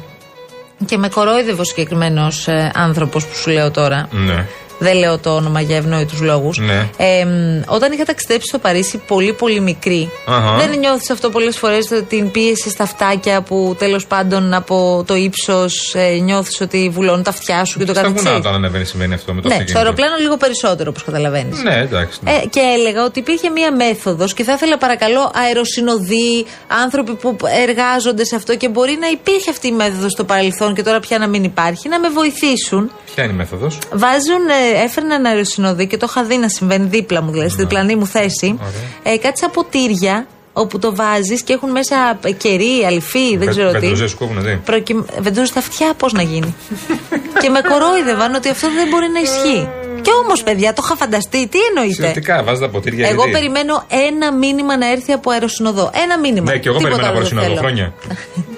Και 0.86 0.98
με 0.98 1.08
κορόιδευε 1.10 1.62
ο 1.62 1.64
συγκεκριμένος 1.64 2.48
ε, 2.48 2.72
άνθρωπος 2.76 3.26
που 3.26 3.36
σου 3.36 3.50
λέω 3.50 3.72
τώρα. 3.72 4.08
Ναι. 4.12 4.46
Δεν 4.80 4.98
λέω 4.98 5.18
το 5.18 5.36
όνομα 5.36 5.62
για 5.62 5.76
ευνόητους 5.78 6.22
λόγους. 6.22 6.58
Ναι. 6.58 6.90
Ε, 6.98 7.26
μ, 7.26 7.62
όταν 7.74 7.92
είχα 7.92 8.04
ταξιδέψει 8.04 8.48
στο 8.48 8.58
Παρίσι 8.58 8.98
πολύ 9.08 9.34
πολύ 9.34 9.60
μικρή, 9.60 10.10
Αχα. 10.28 10.56
δεν 10.58 10.80
νιώθεις 10.80 11.10
αυτό 11.10 11.30
πολλές 11.30 11.58
φορές 11.58 11.86
την 12.10 12.32
πίεση 12.32 12.70
στα 12.70 12.86
φτάκια 12.86 13.42
που 13.42 13.76
τέλος 13.80 14.06
πάντων 14.08 14.54
από 14.54 15.04
το 15.08 15.16
ύψος 15.16 15.96
ε, 15.96 16.10
νιώθεις 16.22 16.62
ότι 16.62 16.90
βουλώνουν 16.94 17.24
τα 17.24 17.30
αυτιά 17.30 17.66
σου 17.66 17.80
και 17.80 17.86
το 17.86 17.92
Στα 17.94 18.02
καθεξή. 18.02 18.24
βουνά 18.26 18.38
όταν 18.38 18.54
ανεβαίνει 18.54 18.86
συμβαίνει 18.86 19.14
αυτό 19.14 19.34
με 19.34 19.42
το 19.42 19.48
Ναι, 19.48 19.54
στο 19.54 19.62
αυτοκίνητο. 19.64 19.80
αεροπλάνο 19.80 20.16
λίγο 20.22 20.38
περισσότερο, 20.38 20.90
όπως 20.90 21.04
καταλαβαίνεις. 21.04 21.64
Ναι, 21.64 21.76
εντάξει. 21.76 22.20
ναι. 22.24 22.32
Ε, 22.32 22.46
και 22.50 22.60
έλεγα 22.78 23.04
ότι 23.04 23.20
υπήρχε 23.20 23.50
μία 23.50 23.72
μέθοδος 23.76 24.34
και 24.34 24.44
θα 24.44 24.54
ήθελα 24.54 24.78
παρακαλώ 24.78 25.32
αεροσυνοδοί, 25.46 26.46
άνθρωποι 26.84 27.14
που 27.16 27.36
εργάζονται 27.68 28.24
σε 28.26 28.36
αυτό 28.36 28.56
και 28.56 28.70
μπορεί 28.70 28.98
να 29.02 29.08
υπήρχε 29.08 29.50
αυτή 29.50 29.68
η 29.68 29.72
μέθοδος 29.72 30.12
στο 30.12 30.24
παρελθόν 30.24 30.74
και 30.76 30.84
τώρα 30.84 31.00
πια 31.00 31.18
να 31.18 31.28
μην 31.28 31.44
υπάρχει, 31.44 31.90
να 31.90 32.00
με 32.00 32.10
βοηθήσουν. 32.10 32.92
Ποια 33.16 33.24
είναι 33.24 33.34
η 33.34 33.36
μέθοδος; 33.36 33.78
Βάζουν, 33.92 34.46
ε, 34.68 34.84
έφερναν 34.84 35.26
αεροσυνοδοί 35.26 35.88
και 35.88 35.98
το 35.98 36.06
είχα 36.10 36.24
δει 36.24 36.38
να 36.38 36.50
συμβαίνει 36.50 36.88
δίπλα 36.88 37.22
μου, 37.22 37.32
δηλαδή 37.32 37.50
στη 37.50 37.62
διπλανή 37.62 37.96
μου 37.96 38.06
θέση. 38.06 38.60
Ε, 39.04 39.18
κάτι 39.18 39.40
σαν 39.40 39.52
ποτήρια 39.52 40.28
όπου 40.54 40.80
το 40.80 40.96
βάζεις 40.96 41.42
και 41.42 41.54
έχουν 41.54 41.72
μέσα 41.72 42.20
ε, 42.24 42.32
κερί, 42.32 42.84
αληφή, 42.88 43.38
δεν 43.38 43.48
ξέρω 43.48 43.72
τι. 43.72 43.80
Πετρουζέ 43.80 44.08
σου 44.08 44.18
κόβουν, 44.18 44.42
δει. 44.44 44.62
Προκει... 44.66 45.06
Βεντούζες 45.20 45.52
τα 45.52 45.60
αυτιά, 45.60 45.94
πώς 45.98 46.14
να 46.14 46.22
γίνει. 46.22 46.56
και 47.42 47.50
με 47.50 47.62
κορόιδευαν 47.70 48.36
ότι 48.36 48.50
αυτό 48.50 48.68
δεν 48.72 48.88
μπορεί 48.88 49.08
να 49.10 49.20
ισχύει. 49.20 49.70
Και 50.02 50.12
όμως, 50.24 50.44
παιδιά, 50.44 50.74
το 50.74 50.82
είχα 50.86 50.96
φανταστεί. 50.96 51.48
Τι 51.48 51.58
εννοείτε; 51.70 51.94
Συνοπτικά, 51.94 52.44
βάζεις 52.44 52.60
τα 52.60 52.70
ποτήρια. 52.70 53.08
Εγώ 53.08 53.16
γιατί. 53.16 53.32
περιμένω 53.32 53.86
ένα 54.08 54.34
μήνυμα 54.34 54.78
να 54.78 54.92
έρθει 54.92 55.12
από 55.12 55.32
αεροσυνοδό. 55.32 55.92
Ένα 56.04 56.20
μήνυμα. 56.20 56.52
Ναι, 56.52 56.58
και 56.58 56.70
εγώ 56.70 56.78
Τίποτα 56.78 56.96
περιμένω 56.96 57.18
άλλο 57.18 57.28
από 57.28 57.30
δεν 57.30 57.38
αεροσυνοδό 57.38 57.48
θέλω. 57.48 57.58
χρόνια. 57.58 57.94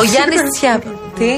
Ο 0.00 0.04
Γιάννης 0.04 0.40
Τσιάπα. 0.54 0.90
Τι; 1.18 1.32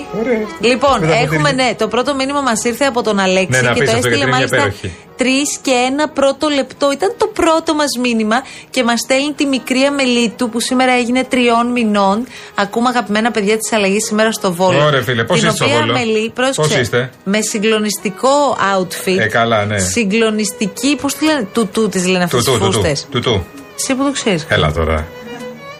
Λοιπόν, 0.69 1.01
Με 1.01 1.07
τα 1.07 1.15
έχουμε 1.15 1.39
ποτήρια. 1.39 1.65
ναι, 1.65 1.75
το 1.75 1.89
πρώτο 1.89 2.15
μήνυμα 2.15 2.41
μας 2.41 2.65
ήρθε 2.65 2.85
από 2.85 3.03
τον 3.03 3.19
Αλέξη 3.19 3.49
Ναι, 3.51 3.61
να 3.69 3.73
και 3.73 3.81
πεις 3.81 3.91
το 3.91 3.97
αυτό, 3.97 4.09
έστειλε 4.09 4.15
γιατί 4.17 4.29
είναι 4.29 4.31
μάλιστα 4.37 4.57
υπέροχη. 4.57 4.93
τρεις 5.17 5.59
και 5.63 5.71
ένα 5.91 6.09
πρώτο 6.09 6.49
λεπτό. 6.49 6.93
Ήταν 6.93 7.15
το 7.19 7.27
πρώτο 7.27 7.75
μας 7.75 7.87
μήνυμα 8.03 8.37
και 8.71 8.85
μας 8.85 9.01
στέλνει 9.01 9.33
τη 9.37 9.47
μικρή 9.47 9.83
Αμελίτου 9.83 10.49
που 10.51 10.61
σήμερα 10.61 10.93
έγινε 10.93 11.25
τριών 11.25 11.67
μηνών. 11.67 12.27
Ακούμε 12.55 12.89
αγαπημένα 12.89 13.31
παιδιά 13.31 13.57
της 13.59 13.73
αλλαγής 13.73 14.05
σήμερα 14.07 14.33
στο 14.33 14.53
Βόλο. 14.53 14.85
Ωραία, 14.85 15.03
φίλε, 15.03 15.25
πώς 15.25 15.39
την 15.41 15.49
είστε 15.49 15.65
στο 15.65 15.65
οποία 15.75 15.79
Βόλο; 15.87 15.93
Αμελή, 15.93 16.31
πρόσεξε, 16.35 16.61
Πώς 16.71 16.79
είστε; 16.81 17.11
Με 17.25 17.41
συγκλονιστικό 17.41 18.57
outfit. 18.79 19.19
Ε, 19.19 19.27
καλά, 19.27 19.65
ναι. 19.65 19.79
Συγκλονιστική, 19.79 20.97
πώς 21.01 21.15
τη 21.15 21.25
λένε, 21.25 21.49
τουτού 21.53 21.89
της 21.89 22.07
λένε 22.07 22.25
αυτές 22.25 22.45
τις 22.45 22.53
Τουτού, 22.53 22.65
τουτού. 22.65 22.79
φούστες. 22.79 23.07
Τουτού. 23.11 23.45
Εσύ 23.79 23.95
που 23.95 24.05
το 24.05 24.11
ξέρεις. 24.13 24.47
Έλα 24.49 24.73
τώρα. 24.73 25.07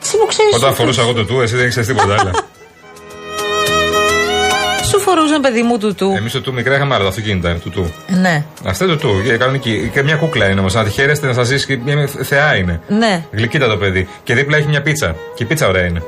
Εσύ 0.03 0.17
που 0.17 0.27
ξέρεις. 0.27 0.55
Όταν 0.55 0.75
φορούσα 0.75 1.03
εγώ 1.03 1.13
το 1.13 1.25
του, 1.25 1.41
εσύ 1.41 1.57
δεν 1.57 1.67
ήξερες 1.67 1.89
τίποτα 1.89 2.15
άλλο. 2.21 2.31
Σου 5.13 5.19
φορούσαν 5.19 5.41
παιδί 5.41 5.63
μου 5.63 5.79
τουτού. 5.79 6.13
Εμείς 6.17 6.33
το 6.33 6.41
του 6.41 6.53
μικρά 6.53 6.75
είχαμε 6.75 6.95
άλλα 6.95 7.03
τα 7.03 7.09
αυτοκίνητα. 7.09 7.55
Του 7.55 7.71
του. 7.71 7.93
Ναι, 8.21 8.45
Αυτό 8.65 8.87
το 8.87 8.97
του. 8.97 9.23
Και, 9.25 9.37
κανονική. 9.37 9.91
και 9.93 10.03
μια 10.03 10.17
κούκλα 10.17 10.49
είναι 10.51 10.61
όμως. 10.61 10.75
Να 10.75 10.85
τη 10.85 10.91
χαίρεστε 10.91 11.27
να 11.27 11.33
σας 11.33 11.47
ζήσει 11.47 11.67
και 11.67 11.79
μια 11.85 12.07
θεά 12.23 12.57
είναι. 12.57 12.81
ναι. 12.89 13.25
Γλυκύτα 13.33 13.69
το 13.69 13.77
παιδί. 13.77 14.09
Και 14.25 14.35
δίπλα 14.35 14.57
έχει 14.57 14.69
μια 14.69 14.83
πίτσα. 14.83 15.17
Και 15.35 15.43
η 15.43 15.47
πίτσα 15.47 15.69
ωραία 15.69 15.85
είναι. 15.85 16.03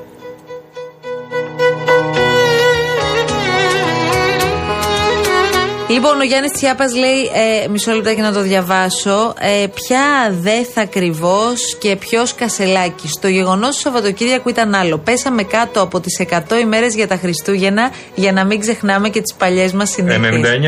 Λοιπόν, 5.89 6.21
ο 6.21 6.25
Γιάννης 6.25 6.53
Τσιάπας 6.53 6.95
λέει, 6.95 7.31
ε, 7.65 7.69
μισό 7.69 7.93
λεπτάκι 7.93 8.21
να 8.21 8.33
το 8.33 8.41
διαβάσω. 8.41 9.35
Ε, 9.41 9.67
ποια 9.67 10.01
δε 10.41 10.65
θα 10.75 10.85
κρυβώ 10.85 11.41
και 11.79 11.97
ποιος 11.97 12.35
κασελάκι. 12.35 13.09
Το 13.21 13.29
γεγονός 13.29 13.75
του 13.75 13.81
Σαββατοκύριακου 13.81 14.49
ήταν 14.49 14.75
άλλο. 14.75 14.99
Πέσαμε 14.99 15.43
κάτω 15.43 15.81
από 15.81 16.01
τις 16.01 16.19
100 16.19 16.59
ημέρες 16.61 16.95
για 16.95 17.07
τα 17.09 17.17
Χριστούγεννα 17.17 17.91
για 18.15 18.33
να 18.33 18.45
μην 18.45 18.61
ξεχνάμε 18.61 19.09
και 19.09 19.21
τις 19.21 19.35
παλιές 19.35 19.73
μας 19.73 19.91
συνήθειες. 19.91 20.21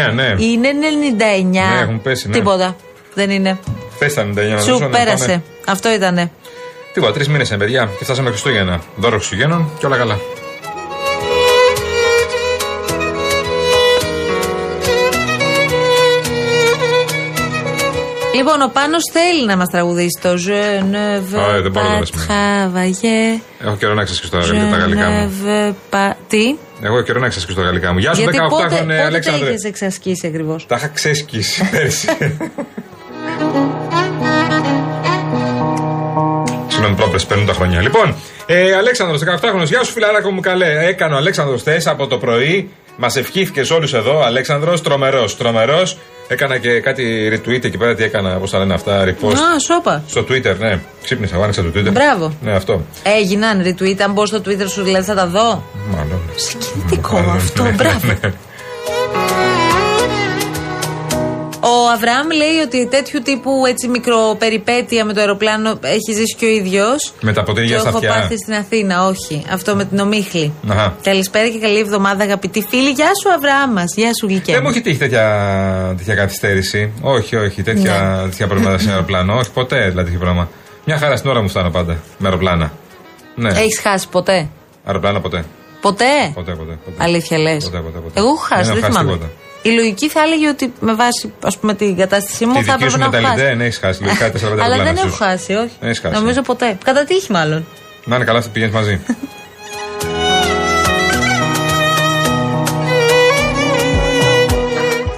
99, 0.09 0.13
ναι. 0.15 0.35
Είναι 0.39 0.69
99. 0.69 1.75
Ναι, 1.75 1.81
έχουν 1.83 2.03
πέσει, 2.03 2.29
ναι. 2.29 2.35
Τίποτα. 2.35 2.77
Δεν 3.15 3.31
είναι. 3.31 3.59
Πες 3.99 4.15
τα 4.15 4.23
99 4.23 4.35
να 4.35 4.61
Σου 4.61 4.71
δώσω, 4.71 4.89
ναι, 4.89 4.97
πέρασε. 4.99 5.27
πάμε. 5.27 5.43
Αυτό 5.67 5.93
ήτανε. 5.93 6.31
Τίποτα, 6.93 7.13
τρεις 7.13 7.29
μήνες 7.29 7.49
είναι 7.49 7.59
παιδιά. 7.59 7.91
Και 7.99 8.05
φτάσαμε 8.05 8.29
Χριστούγεννα. 8.31 8.83
Δώρο 8.97 9.17
Χριστουγέννων 9.17 9.71
και 9.79 9.87
όλα 9.87 9.97
καλά. 9.97 10.19
Λοιπόν, 18.37 18.63
ο 18.63 18.71
Πάνος 18.73 19.03
θέλει 19.13 19.47
να 19.47 19.57
μας 19.57 19.69
τραγουδήσει 19.69 20.19
το 20.23 20.29
Je 20.29 20.81
ne 20.93 20.97
Α, 21.39 21.55
ε, 21.57 21.61
δεν 21.61 21.67
veux 21.67 21.71
μπορώ 21.73 21.89
να 21.89 21.99
pas 21.99 22.05
το 22.11 22.19
δώσουμε. 22.19 22.27
travailler. 22.29 23.41
Έχω 23.67 23.77
καιρό 23.77 23.95
να 23.95 24.05
ξεσκίσω 24.05 24.31
τα, 24.31 24.39
Je 24.41 24.71
τα 24.71 24.77
γαλλικά 24.77 25.07
ne 25.07 25.11
μου. 25.27 25.33
veux 25.45 25.71
pas. 25.95 26.13
Τι; 26.29 26.55
Εγώ 26.83 26.95
έχω 26.95 27.03
καιρό 27.05 27.21
να 27.21 27.29
ξεσκίσω 27.29 27.59
τα 27.59 27.65
γαλλικά 27.65 27.93
μου. 27.93 27.99
Γεια 27.99 28.15
σου, 28.15 28.21
Γιατί 28.23 28.39
18 28.41 28.49
πότε, 28.51 28.63
χρόνια, 28.63 28.83
πότε 28.87 28.97
τα 29.01 29.07
Αλέξανδρε. 29.07 29.49
είχες 29.49 29.65
εξασκήσει 29.65 30.27
ακριβώς; 30.27 30.67
Τα 30.67 30.77
είχα 30.77 30.89
ξέσκίσει 30.89 31.69
πέρσι. 31.73 32.09
Συγγνώμη, 36.69 36.95
πρόπερς, 36.97 37.27
παίρνουν 37.27 37.47
τα 37.47 37.53
χρόνια. 37.53 37.81
Λοιπόν, 37.81 38.15
ε, 38.47 38.75
Αλέξανδρος, 38.75 39.21
18χρονο, 39.21 39.65
γεια 39.65 39.83
σου 39.85 39.93
φιλαράκο 39.93 40.31
μου 40.31 40.41
καλέ. 40.41 40.87
Έκανε 40.87 41.15
ο 41.15 41.17
Αλέξανδρος 41.17 41.63
θε 41.63 41.81
από 41.85 42.07
το 42.07 42.19
πρωί. 42.19 42.71
Μας 42.97 43.17
ευχήθηκες 43.17 43.71
όλους 43.71 43.95
εδώ, 43.95 44.23
Αλέξανδρος, 44.25 44.83
τρομερός, 44.83 45.37
τρομερός. 45.37 45.97
Έκανα 46.29 46.59
και 46.59 46.81
κάτι 46.81 47.31
retweet 47.33 47.65
εκεί 47.65 47.77
πέρα, 47.79 47.95
τι 47.95 48.03
έκανα, 48.03 48.39
πώς 48.39 48.51
τα 48.51 48.59
λένε 48.59 48.75
αυτά, 48.75 49.05
repost. 49.05 49.33
Α, 49.35 49.59
σώπα. 49.67 50.03
Στο 50.09 50.21
Twitter, 50.21 50.57
ναι. 50.59 50.81
Ξύπνησα, 51.03 51.35
εγώ 51.35 51.43
άνοιξα 51.43 51.63
το 51.63 51.69
Twitter. 51.75 51.93
Μπράβο. 51.93 52.33
Ναι, 52.43 52.53
αυτό. 52.53 52.85
Έγιναν 53.03 53.63
retweet, 53.65 54.01
αν 54.01 54.13
μπω 54.13 54.27
στο 54.27 54.39
Twitter 54.39 54.69
σου 54.69 54.83
δηλαδή 54.83 55.05
θα 55.05 55.15
τα 55.15 55.27
δω. 55.27 55.63
Μάλλον. 55.91 56.21
Συγκινητικό 56.37 57.17
αυτό, 57.17 57.63
Ναι, 57.63 57.71
μπράβο. 57.71 58.15
Ο 61.87 61.91
Αβραάμ 61.95 62.27
λέει 62.31 62.57
ότι 62.65 62.87
τέτοιου 62.87 63.21
τύπου 63.23 63.51
έτσι 63.69 63.89
μικροπεριπέτεια 63.89 65.05
με 65.05 65.13
το 65.13 65.21
αεροπλάνο 65.21 65.79
έχει 65.83 66.13
ζήσει 66.13 66.35
και 66.39 66.45
ο 66.45 66.49
ίδιος. 66.49 67.13
Με 67.21 67.33
τα 67.33 67.43
ποτήρια 67.43 67.75
Το 67.75 67.81
στα 67.81 67.89
έχω 67.89 67.99
αυτιά. 67.99 68.13
πάθει 68.13 68.37
στην 68.39 68.55
Αθήνα, 68.55 69.07
όχι. 69.07 69.45
Αυτό 69.53 69.75
με 69.77 69.85
την 69.85 69.99
ομίχλη. 69.99 70.53
Αχα. 70.69 70.97
Καλησπέρα 71.03 71.49
και 71.49 71.59
καλή 71.59 71.79
εβδομάδα, 71.79 72.25
αγαπητοί 72.25 72.67
φίλοι. 72.69 72.91
Γεια 72.91 73.11
σου, 73.23 73.33
Αβραάμ 73.37 73.73
μας. 73.73 73.95
Γεια 73.97 74.11
σου, 74.21 74.27
Γλυκέ. 74.27 74.53
Δεν 74.53 74.61
μου 74.65 74.69
έχει 74.69 74.81
τύχει 74.81 74.99
τέτοια, 74.99 75.25
τέτοια 75.97 76.15
καθυστέρηση. 76.15 76.93
Όχι, 77.01 77.37
όχι. 77.37 77.63
Τέτοια, 77.63 77.93
Ναι. 78.23 78.29
τέτοια 78.29 78.47
προβλήματα 78.47 78.79
σε 78.79 78.91
αεροπλάνο. 78.91 79.35
Όχι, 79.39 79.51
ποτέ 79.51 79.77
δηλαδή 79.89 80.05
τέτοιο 80.05 80.19
πράγμα. 80.19 80.49
Μια 80.85 80.99
χαρά 80.99 81.17
στην 81.17 81.31
ώρα 81.31 81.43
μου 81.43 81.49
φτάνω 81.49 81.71
πάντα. 81.71 81.93
Με 82.19 82.29
αεροπλάνα. 82.29 82.73
Ναι. 83.35 83.49
Έχεις 83.49 83.81
χάσει 83.81 84.09
ποτέ; 84.09 84.49
Αεροπλάνα 84.85 85.21
ποτέ. 85.21 85.45
Ποτέ; 85.81 86.05
Ποτέ, 86.35 86.53
ποτέ. 86.53 86.79
ποτέ. 86.85 86.97
Αλήθεια 87.05 87.39
λες. 87.39 87.65
Ποτέ, 87.65 87.79
ποτέ, 87.79 87.99
ποτέ. 87.99 88.19
Εγώ 88.21 88.29
έχω 88.29 88.37
χάσει, 88.37 88.63
Δεν 88.63 88.75
δεν 88.75 88.77
έχω 88.77 88.87
χάσει 88.87 88.99
θυμάμαι. 88.99 89.13
τίποτα. 89.13 89.31
Η 89.69 89.71
λογική 89.71 90.09
θα 90.09 90.21
έλεγε 90.21 90.49
ότι 90.49 90.73
με 90.81 90.95
βάση 90.95 91.33
ας 91.43 91.59
πούμε, 91.59 91.75
την 91.75 91.97
κατάστασή 91.97 92.47
μου 92.47 92.53
Τη 92.53 92.63
θα 92.63 92.77
δική 92.77 92.91
σου 92.91 92.97
έπρεπε 92.97 93.11
να 93.11 93.17
έχω 93.17 93.27
χάσει. 93.27 93.37
μεταλλητέ, 93.37 93.55
ναι, 93.57 93.65
έχεις 93.65 93.79
χάσει. 93.79 94.03
Λογικά 94.05 94.27
4-5 94.33 94.33
Αλλά 94.43 94.51
αεροπλάνα 94.51 94.83
δεν 94.85 94.97
έχω 94.97 95.09
σου. 95.09 95.15
χάσει, 95.15 95.53
όχι. 95.53 95.71
Δεν 95.81 95.89
έχεις 95.89 96.01
χάσει. 96.01 96.15
Νομίζω 96.15 96.43
ποτέ. 96.43 96.79
Κατά 96.85 97.05
τύχη 97.05 97.33
μάλλον. 97.33 97.67
Να 98.05 98.17
είναι 98.17 98.25
καλά, 98.25 98.41
θα 98.43 98.49
πηγαίνεις 98.49 98.75
μαζί. 98.75 99.01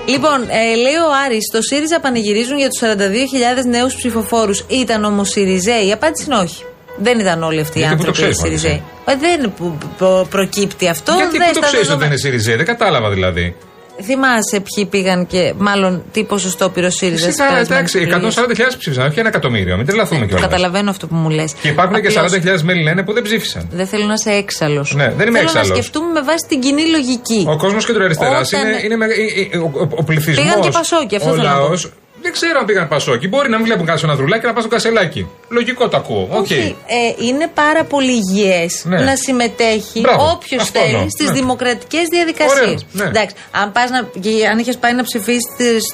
Λοιπόν, 0.06 0.40
ε, 0.48 0.74
λέει 0.74 0.94
ο 1.08 1.10
Άρης, 1.26 1.44
το 1.52 1.62
ΣΥΡΙΖΑ 1.62 2.00
πανηγυρίζουν 2.00 2.58
για 2.58 2.68
τους 2.68 2.80
42.000 2.80 3.64
νέους 3.70 3.94
ψηφοφόρους. 3.94 4.64
Ήταν 4.68 5.04
όμως 5.04 5.28
ΣΥΡΙΖΑΙ. 5.28 5.86
Η 5.88 5.92
απάντηση 5.92 6.24
είναι 6.24 6.34
όχι. 6.36 6.64
Δεν 6.96 7.18
ήταν 7.18 7.42
όλοι 7.42 7.60
αυτοί 7.60 7.78
οι 7.78 7.80
Γιατί 7.80 7.96
πού 7.96 8.02
το 8.02 8.08
άνθρωποι 8.08 8.32
ξέρεις, 8.34 8.60
ΣΥΡΙΖΑΙ. 8.60 8.82
Ε, 9.04 9.14
Δεν 9.16 9.52
προ- 9.58 9.78
προ- 9.98 10.26
προκύπτει 10.30 10.88
αυτό. 10.88 11.12
Γιατί 11.12 11.38
δεν 11.38 11.46
πού 11.48 11.52
το 11.54 11.58
στα 11.58 11.66
ξέρεις 11.66 11.88
ότι 11.90 11.98
δεν 11.98 11.98
δεδομένα. 11.98 12.06
είναι 12.06 12.16
ΣΥΡΙΖΑ, 12.40 12.56
δεν 12.56 12.66
κατάλαβα 12.66 13.10
δηλαδή. 13.10 13.56
Θυμάσαι 14.02 14.60
ποιοι 14.60 14.84
πήγαν 14.86 15.26
και 15.26 15.52
μάλλον 15.58 16.02
τι 16.12 16.24
ποσοστό 16.24 16.68
πήρε 16.70 16.86
ο 16.86 16.90
ΣΥΡΙΖΑ 16.90 17.22
στις 17.22 17.34
Σιγά, 17.34 17.48
περασμένες 17.48 17.94
εντάξει, 17.94 18.14
εκλογές. 18.16 18.36
140.000 18.72 18.78
ψήφισαν, 18.78 19.06
όχι 19.06 19.18
ένα 19.18 19.28
εκατομμύριο. 19.28 19.76
Μην 19.76 19.86
τρελαθούμε 19.86 20.26
κιόλας. 20.26 20.42
Καταλαβαίνω 20.44 20.90
αυτό 20.90 21.06
που 21.06 21.14
μου 21.14 21.28
λες. 21.30 21.52
Και 21.62 21.68
υπάρχουν 21.68 22.00
και 22.02 22.10
40.000 22.10 22.60
μέλη 22.62 22.82
λένε 22.82 23.02
που 23.02 23.12
δεν 23.12 23.22
ψήφισαν. 23.22 23.68
Δεν 23.72 23.86
θέλω 23.86 24.04
να 24.06 24.12
είσαι 24.12 24.30
έξαλλος. 24.30 24.94
Ναι, 24.94 25.02
δεν 25.04 25.26
είμαι 25.28 25.38
Θέλω 25.38 25.50
να 25.54 25.60
έξαλλος. 25.60 25.66
σκεφτούμε 25.68 26.12
με 26.12 26.22
βάση 26.22 26.44
την 26.48 26.60
κοινή 26.60 26.82
λογική. 26.86 27.44
Ο 27.48 27.56
κόσμος 27.56 27.86
κεντροαριστεράς 27.86 28.52
Όταν- 28.52 28.68
είναι, 28.68 28.80
είναι 28.84 28.96
με- 28.96 29.06
ε, 29.06 29.56
ε, 29.56 29.58
ο, 29.58 29.70
ο, 29.74 29.88
ο 29.96 30.04
πληθυσμό. 30.04 30.42
Πήγαν 30.42 30.60
και 30.60 30.70
Πασόκοι, 30.70 31.16
αυτό 31.16 31.28
Ο 31.30 31.32
θέλω 31.34 31.48
να 31.48 31.54
πω. 31.54 31.58
λαός, 31.60 31.90
δεν 32.22 32.32
ξέρω 32.32 32.58
αν 32.58 32.64
πήγαν 32.66 32.88
Πασόκι. 32.88 33.28
Μπορεί 33.28 33.48
να 33.48 33.56
μην 33.56 33.66
βλέπουν 33.66 33.86
κάτι 33.86 33.98
στο 33.98 34.10
ανδρουλάκι 34.10 34.40
και 34.40 34.46
να 34.46 34.52
πα 34.52 34.60
στο 34.60 34.68
κασελάκι. 34.68 35.26
Λογικό 35.48 35.88
το 35.88 35.96
ακούω. 35.96 36.28
Οκ. 36.30 36.40
Όχι, 36.40 36.76
ε, 36.86 37.24
είναι 37.26 37.46
πάρα 37.54 37.84
πολύ 37.84 38.12
υγιές 38.12 38.82
Ναι. 38.84 38.98
να 39.00 39.16
συμμετέχει 39.16 40.00
Μπράβο, 40.00 40.30
όποιος 40.30 40.62
αυτό 40.62 40.78
θέλει 40.78 40.92
εννοώ, 40.92 41.08
στις 41.10 41.26
ναι. 41.26 41.32
δημοκρατικές 41.32 42.02
διαδικασίες. 42.10 42.58
Ωραίο, 42.60 42.74
ναι. 42.92 43.04
Εντάξει, 43.04 43.34
αν, 43.50 43.72
πας 43.72 43.90
να, 43.90 44.08
και 44.20 44.46
αν 44.50 44.58
είχες 44.58 44.76
πάει 44.76 44.92
να 44.94 45.02
ψηφίσεις 45.02 45.42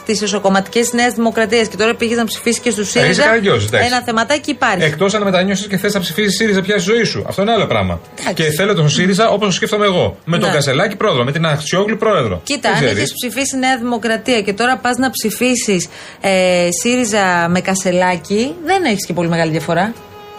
τι 0.07 0.13
ισοκομματικέ 0.13 0.81
τη 0.81 0.97
Νέας 0.97 1.15
Δημοκρατίας 1.15 1.69
και 1.69 1.77
τώρα 1.77 1.95
πήγες 1.95 2.17
να 2.17 2.25
ψηφίσεις 2.25 2.61
και 2.61 2.71
στους 2.71 2.91
ΣΥΡΙΖΑ. 2.91 3.23
καραγκιόζης, 3.23 3.67
εντάξει. 3.69 3.87
ένα 3.87 4.03
θεματάκι 4.05 4.51
υπάρχει. 4.51 4.83
Εκτός 4.85 5.15
αν 5.15 5.23
μετανιώσεις 5.23 5.67
και 5.67 5.77
θες 5.77 5.95
να 5.95 6.01
ψηφίσεις 6.01 6.37
ΣΥΡΙΖΑ 6.37 6.61
πια 6.63 6.79
στη 6.79 6.91
ζωή 6.91 7.05
σου. 7.05 7.25
Αυτό 7.29 7.43
είναι 7.43 7.53
άλλο 7.53 7.67
πράγμα. 7.67 8.01
Και 8.35 8.43
θέλω 8.45 8.75
τον 8.75 8.89
ΣΥΡΙΖΑ 8.89 9.29
όπως 9.31 9.47
το 9.47 9.53
σκέφτομαι 9.53 9.85
εγώ. 9.85 10.17
Με 10.25 10.39
τον 10.39 10.49
Ναι. 10.49 10.55
Κασελάκη 10.55 10.97
πρόεδρο, 10.97 11.25
με 11.25 11.33
την 11.33 11.47
Αξιόγλου 11.47 11.97
πρόεδρο. 11.97 12.41
Κοίτα, 12.45 12.61
Δεν 12.61 12.71
αν 12.73 12.85
ξέρεις. 12.85 13.03
έχει 13.03 13.13
ψηφίσει 13.23 13.57
Νέα 13.57 13.77
Δημοκρατία 13.79 14.41
και 14.43 14.53
τώρα 14.53 14.77
πας 14.77 14.97
να 14.97 15.11
ψηφίσεις 15.11 15.89
ε, 16.27 16.69
ΣΥΡΙΖΑ 16.83 17.49
με 17.49 17.61
κασελάκι, 17.61 18.55
δεν 18.65 18.85
έχεις 18.85 19.07
και 19.07 19.13
πολύ 19.13 19.29
μεγάλη 19.29 19.51
διαφορά. 19.51 19.93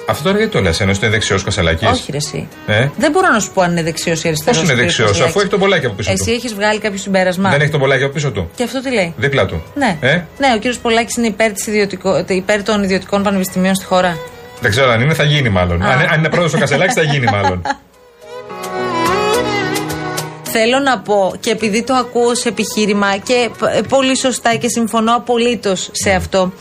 Αυτό 0.08 0.24
τώρα 0.24 0.38
γιατί 0.38 0.52
το 0.52 0.62
λες, 0.62 0.80
ενώ 0.82 0.91
είναι 1.02 1.10
δεξιός 1.10 1.43
Κασελάκης; 1.43 1.88
Όχι, 1.88 2.12
ρε, 2.12 2.17
εσύ. 2.17 2.48
Ε; 2.67 2.88
Δεν 2.98 3.12
μπορώ 3.12 3.28
να 3.32 3.39
σου 3.39 3.52
πω 3.54 3.62
αν 3.62 3.71
είναι 3.71 3.84
δεξιός 3.84 4.24
ή 4.24 4.28
αριστερός. 4.28 4.60
Πώς 4.60 4.69
είναι 4.69 4.82
δεξιός, 4.82 5.21
αφού 5.21 5.39
έχει 5.39 5.50
τον 5.50 5.60
πολλάκι 5.60 5.86
από 5.86 5.95
πίσω 5.95 6.12
Εσύ 6.12 6.24
του. 6.24 6.32
έχεις 6.32 6.54
βγάλει 6.54 6.80
κάποιο 6.80 6.98
συμπέρασμα; 7.00 7.50
Δεν 7.50 7.62
έχει 7.62 7.71
τον 7.71 7.80
πολλάκι 7.80 8.04
από 8.04 8.13
πίσω 8.13 8.32
του. 8.32 8.50
Και 8.56 8.63
αυτό 8.63 8.82
τι 8.82 8.91
λέει; 8.93 9.13
Δίπλα 9.17 9.45
του. 9.45 9.63
Ναι. 9.76 9.98
Ε; 10.02 10.12
Ναι, 10.13 10.48
ο 10.56 10.58
κύριος 10.58 10.78
Πολάκης 10.78 11.15
είναι 11.15 11.28
υπέρ, 11.28 11.52
της 11.52 11.67
ιδιωτικο... 11.67 12.26
υπέρ 12.28 12.63
των 12.63 12.84
ιδιωτικών 12.84 13.24
πανεπιστημίων 13.24 13.76
στη 13.76 13.86
χώρα. 13.86 14.17
Δεν 14.62 14.71
ξέρω 14.71 14.91
αν 14.91 15.02
είναι, 15.02 15.13
θα 15.13 15.24
γίνει 15.24 15.50
μάλλον. 15.50 15.82
Α. 15.82 15.89
Αν, 15.89 16.00
αν 16.12 16.19
είναι 16.19 16.30
πρόεδρος 16.30 16.54
ο 16.54 16.58
Κασελάκης, 16.58 16.93
θα 16.93 17.02
γίνει 17.02 17.26
μάλλον. 17.26 17.62
Θέλω 20.58 20.80
να 20.80 21.00
πω 21.00 21.34
και 21.39 21.50
επειδή 21.52 21.84
το 21.84 21.94
ακούω 21.94 22.36
σε 22.36 22.50
επιχείρημα 22.50 23.18
και 23.18 23.50
π- 23.60 23.63
ε, 23.63 23.82
πολύ 23.89 24.18
σωστά 24.18 24.56
και 24.56 24.68
συμφωνώ 24.70 25.15
απολύτως 25.15 25.89
σε 25.91 26.12
αυτό. 26.12 26.52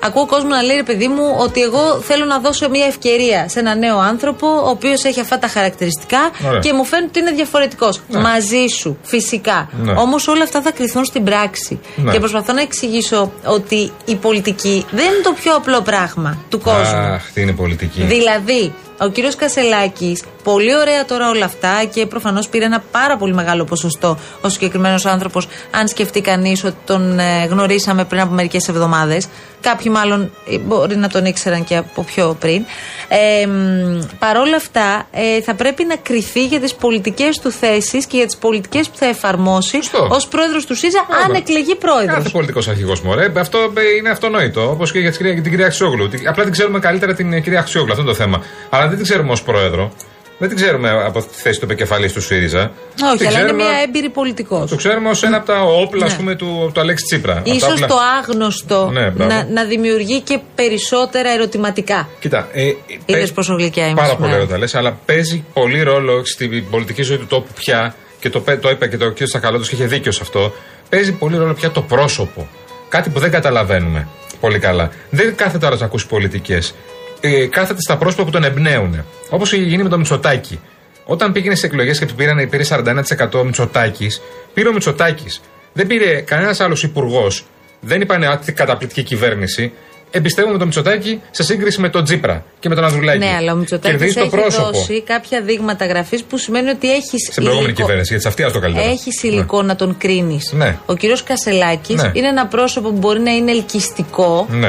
Ακούω 0.00 0.26
κόσμος 0.26 0.50
να 0.52 0.62
λέει, 0.62 0.76
ρε 0.76 0.82
παιδί 0.82 1.08
μου, 1.08 1.34
ότι 1.38 1.60
εγώ 1.62 2.00
θέλω 2.00 2.24
να 2.24 2.38
δώσω 2.38 2.68
μια 2.68 2.86
ευκαιρία 2.86 3.48
σε 3.48 3.58
ένα 3.58 3.74
νέο 3.74 3.98
άνθρωπο, 3.98 4.46
ο 4.46 4.68
οποίος 4.68 5.04
έχει 5.04 5.20
αυτά 5.20 5.38
τα 5.38 5.48
χαρακτηριστικά 5.48 6.30
Ωραία. 6.46 6.58
και 6.60 6.72
μου 6.72 6.84
φαίνεται 6.84 7.08
ότι 7.08 7.18
είναι 7.18 7.30
διαφορετικός. 7.30 8.00
Ναι. 8.08 8.20
Μαζί 8.20 8.66
σου, 8.78 8.98
φυσικά. 9.02 9.68
Ναι. 9.82 9.92
Όμως 9.92 10.28
όλα 10.28 10.42
αυτά 10.42 10.62
θα 10.62 10.70
κρυθούν 10.70 11.04
στην 11.04 11.24
πράξη. 11.24 11.80
Ναι. 11.96 12.12
Και 12.12 12.18
προσπαθώ 12.18 12.52
να 12.52 12.60
εξηγήσω 12.60 13.32
ότι 13.44 13.92
η 14.04 14.14
πολιτική 14.14 14.84
δεν 14.90 15.04
είναι 15.04 15.22
το 15.22 15.32
πιο 15.42 15.54
απλό 15.54 15.80
πράγμα 15.80 16.38
του 16.48 16.60
κόσμου. 16.60 16.96
Αχ, 16.98 17.30
τι 17.34 17.40
είναι 17.40 17.52
πολιτική. 17.52 18.02
Δηλαδή, 18.02 18.74
ο 19.00 19.08
κύριος 19.08 19.34
Κασελάκης, 19.34 20.24
πολύ 20.42 20.76
ωραία 20.76 21.04
τώρα 21.04 21.28
όλα 21.28 21.44
αυτά 21.44 21.84
και 21.94 22.06
προφανώς 22.06 22.48
πήρε 22.48 22.64
ένα 22.64 22.82
πάρα 22.90 23.16
πολύ 23.16 23.34
μεγάλο 23.34 23.64
ποσοστό 23.64 24.18
ο 24.40 24.48
συγκεκριμένος 24.48 25.06
άνθρωπος, 25.06 25.48
αν 25.70 25.88
σκεφτεί 25.88 26.20
κανείς 26.20 26.64
ότι 26.64 26.76
τον 26.84 27.18
ε, 27.18 27.44
γνωρίσαμε 27.44 28.04
πριν 28.04 28.20
από 28.20 28.32
μερικές 28.34 28.68
εβδομάδες. 28.68 29.28
Κάποιοι 29.60 29.92
μάλλον 29.94 30.30
ε, 30.50 30.58
μπορεί 30.58 30.96
να 30.96 31.08
τον 31.08 31.24
ήξεραν 31.24 31.64
και 31.64 31.76
από 31.76 32.02
πιο 32.02 32.36
πριν. 32.40 32.64
Ε, 33.08 33.46
μ, 33.46 33.98
παρόλα 34.18 34.56
αυτά, 34.56 35.06
ε, 35.12 35.40
θα 35.42 35.54
πρέπει 35.54 35.84
να 35.84 35.96
κριθεί 35.96 36.46
για 36.46 36.60
τις 36.60 36.74
πολιτικές 36.74 37.38
του 37.38 37.50
θέσεις 37.50 38.06
και 38.06 38.16
για 38.16 38.26
τις 38.26 38.36
πολιτικές 38.36 38.88
που 38.88 38.96
θα 38.96 39.06
εφαρμόσει 39.06 39.78
ως 40.08 40.26
πρόεδρος 40.26 40.66
του 40.66 40.74
ΣΥΖΑ, 40.74 41.06
αν 41.24 41.34
εκλεγεί 41.34 41.74
πρόεδρος. 41.74 42.14
Κάθε 42.16 42.28
πολιτικός 42.28 42.68
αρχηγός 42.68 43.00
μωρέ. 43.00 43.32
Αυτό 43.38 43.58
ε, 43.58 43.96
είναι 43.98 44.10
αυτονόητο. 44.10 44.70
Όπως 44.70 44.92
και 44.92 44.98
για 44.98 45.08
τις 45.08 45.18
κυρία- 45.18 45.34
την 45.42 45.50
κυρία 45.50 45.66
Αξιόγλου. 45.66 46.08
Τι- 46.08 46.26
Απλά 46.26 46.42
την 46.42 46.52
ξέρουμε 46.52 46.78
καλύτερα 46.78 47.14
την 47.14 47.32
ε, 47.32 47.40
κυρία 47.40 47.58
Αξιόγλου. 47.58 47.90
Αυτό 47.90 48.02
είναι 48.02 48.10
το 48.12 48.16
θέμα. 48.16 48.42
Αλλά 48.70 48.86
δεν 48.86 48.96
την 48.96 49.04
ξέρουμε 49.04 49.32
ως 49.32 49.42
πρόεδρο. 49.42 49.92
Δεν 50.38 50.48
την 50.48 50.56
ξέρουμε 50.56 50.90
από 50.90 51.20
τη 51.20 51.26
θέση 51.30 51.58
του 51.58 51.64
επικεφαλής 51.64 52.12
του 52.12 52.20
ΣΥΡΙΖΑ. 52.20 52.58
Όχι, 52.60 53.16
Την 53.16 53.26
αλλά 53.26 53.38
είναι 53.38 53.46
ξέρουμε- 53.46 53.62
μια 53.64 53.80
έμπειρη 53.86 54.08
πολιτικός. 54.08 54.70
Το 54.70 54.76
ξέρουμε 54.76 55.08
ως 55.08 55.22
ένα 55.22 55.36
από 55.36 55.46
τα 55.46 55.60
όπλα, 55.62 56.00
Ναι. 56.00 56.06
ας 56.10 56.16
πούμε, 56.16 56.34
του, 56.34 56.70
του 56.74 56.80
Αλέξη 56.80 57.04
Τσίπρα. 57.04 57.32
Από 57.38 57.48
τα 57.48 57.54
Ίσως 57.54 57.72
όπλα- 57.72 57.86
το 57.86 57.94
άγνωστο 58.18 58.90
Ναι, 58.92 59.10
μπράβο. 59.10 59.32
να, 59.32 59.44
να 59.52 59.64
δημιουργεί 59.64 60.20
και 60.20 60.38
περισσότερα 60.54 61.30
ερωτηματικά. 61.30 62.08
Κοίτα, 62.20 62.48
ε, 62.52 62.72
Είδες 63.06 63.32
πόσο 63.32 63.54
γλυκιά 63.54 63.82
είμαστε. 63.86 64.02
Πάρα 64.02 64.16
πολύ 64.16 64.28
σήμερα. 64.28 64.42
ωραία 64.42 64.52
τα 64.54 64.58
λες, 64.58 64.74
αλλά 64.74 64.98
παίζει 65.06 65.44
πολύ 65.52 65.82
ρόλο 65.82 66.24
στην 66.24 66.70
πολιτική 66.70 67.02
ζωή 67.02 67.16
του 67.18 67.26
τόπου 67.26 67.52
πια 67.58 67.94
και 68.20 68.30
το, 68.30 68.40
πέ- 68.40 68.60
το 68.60 68.70
είπε 68.70 68.86
και 68.88 68.96
το 68.96 69.12
κ. 69.12 69.16
Σακαλώτος 69.22 69.68
και 69.68 69.74
είχε 69.74 69.84
δίκιο 69.86 70.12
σε 70.12 70.20
αυτό. 70.22 70.52
Παίζει 70.88 71.12
πολύ 71.12 71.36
ρόλο 71.36 71.52
πια 71.54 71.70
το 71.70 71.82
πρόσωπο. 71.82 72.48
Κάτι 72.88 73.10
που 73.10 73.18
δεν 73.18 73.30
καταλαβαίνουμε 73.30 74.08
πολύ 74.40 74.58
καλά. 74.58 74.90
Δεν 75.10 75.34
κάθεται 75.36 75.66
άλλος 75.66 75.80
να 75.80 75.86
ακούσει 75.86 76.06
πολιτικές. 76.06 76.74
Ε, 77.20 77.46
κάθεται 77.46 77.80
στα 77.80 77.96
πρόσωπα 77.96 78.24
που 78.24 78.30
τον 78.30 78.44
εμπνέουν. 78.44 79.04
Όπως 79.30 79.52
είχε 79.52 79.62
γίνει 79.62 79.82
με 79.82 79.88
το 79.88 79.98
Μητσοτάκι. 79.98 80.60
Όταν 81.04 81.32
πήγαινε 81.32 81.54
στις 81.54 81.68
εκλογές 81.68 81.98
και 81.98 82.06
του 82.06 82.14
πήραν, 82.14 82.48
πήρε 82.48 82.62
41% 82.68 83.44
Μητσοτάκης, 83.44 84.22
πήρε 84.54 84.68
ο 84.68 84.72
Μητσοτάκης. 84.72 85.40
Δεν 85.72 85.86
πήρε 85.86 86.20
κανένας 86.20 86.60
άλλος 86.60 86.82
υπουργός. 86.82 87.46
Δεν 87.80 88.00
είπαν 88.00 88.22
«Α, 88.22 88.38
τι 88.38 88.52
καταπληκτική 88.52 89.02
κυβέρνηση. 89.02 89.72
Εμπιστεύομαι 90.16 90.56
τον 90.58 90.66
Μητσοτάκη 90.66 91.20
σε 91.30 91.42
σύγκριση 91.42 91.80
με 91.80 91.88
τον 91.88 92.04
Τζίπρα 92.04 92.44
και 92.60 92.68
με 92.68 92.74
τον 92.74 92.84
Ανδρουλάκη. 92.84 93.18
Ναι, 93.18 93.34
αλλά 93.38 93.52
ο 93.52 93.56
Μητσοτάκης 93.56 93.90
Κερδίζει 93.98 94.14
το 94.14 94.20
έχει 94.20 94.30
πρόσωπο. 94.42 94.70
δώσει 94.70 95.02
κάποια 95.02 95.40
δείγματα 95.40 95.86
γραφής 95.86 96.22
που 96.22 96.38
σημαίνει 96.38 96.68
ότι 96.70 96.92
έχεις 96.92 97.28
Στην 97.30 97.42
προηγούμενη 97.44 97.72
κυβέρνηση, 97.72 98.06
γιατί 98.08 98.22
σε 98.22 98.28
αυτή 98.28 98.52
το 98.52 98.58
καλύτερα. 98.60 98.86
Έχεις 98.90 99.22
υλικό 99.22 99.62
να 99.62 99.76
τον 99.76 99.96
κρίνεις. 99.98 100.52
Ναι. 100.52 100.78
Ο 100.86 100.94
κύριος 100.94 101.22
Κασελάκης 101.22 102.02
Ναι. 102.02 102.10
είναι 102.14 102.28
ένα 102.28 102.46
πρόσωπο 102.46 102.88
που 102.90 102.96
μπορεί 102.98 103.20
να 103.20 103.30
είναι 103.30 103.50
ελκυστικό 103.50 104.46
Ναι. 104.50 104.68